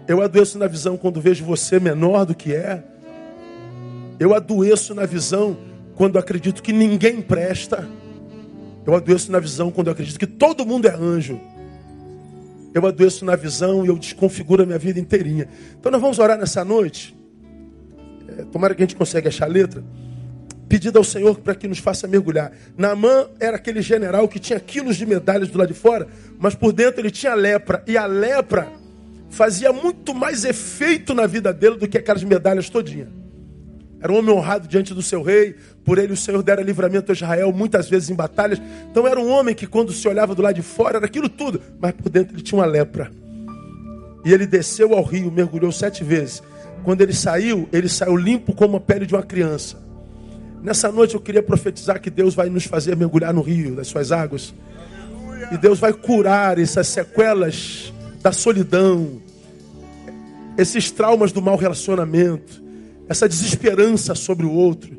[0.06, 2.82] Eu adoeço na visão quando vejo você menor do que é.
[4.20, 5.56] Eu adoeço na visão
[5.94, 7.88] quando acredito que ninguém presta.
[8.86, 11.40] Eu adoeço na visão quando acredito que todo mundo é anjo.
[12.74, 15.48] Eu adoeço na visão e eu desconfiguro a minha vida inteirinha.
[15.78, 17.16] Então nós vamos orar nessa noite.
[18.28, 19.82] É, tomara que a gente consiga achar a letra.
[20.68, 22.52] Pedido ao Senhor para que nos faça mergulhar.
[22.76, 26.72] Naamã era aquele general que tinha quilos de medalhas do lado de fora, mas por
[26.72, 27.82] dentro ele tinha lepra.
[27.86, 28.83] E a lepra
[29.34, 33.08] fazia muito mais efeito na vida dele do que aquelas medalhas todinha.
[34.00, 37.14] Era um homem honrado diante do seu rei, por ele o Senhor dera livramento a
[37.14, 38.60] Israel muitas vezes em batalhas.
[38.90, 41.60] Então era um homem que quando se olhava do lado de fora era aquilo tudo,
[41.80, 43.10] mas por dentro ele tinha uma lepra.
[44.24, 46.42] E ele desceu ao rio, mergulhou sete vezes.
[46.84, 49.82] Quando ele saiu, ele saiu limpo como a pele de uma criança.
[50.62, 54.12] Nessa noite eu queria profetizar que Deus vai nos fazer mergulhar no rio das suas
[54.12, 54.54] águas.
[55.50, 59.20] E Deus vai curar essas sequelas da solidão,
[60.56, 62.64] esses traumas do mau relacionamento
[63.08, 64.96] essa desesperança sobre o outro.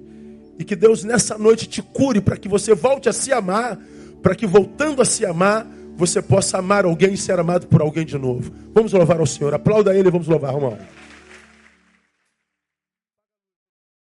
[0.57, 3.77] E que Deus nessa noite te cure para que você volte a se amar,
[4.21, 8.05] para que voltando a se amar, você possa amar alguém e ser amado por alguém
[8.05, 8.51] de novo.
[8.73, 9.53] Vamos louvar ao Senhor.
[9.53, 10.77] Aplauda Ele e vamos louvar, irmão.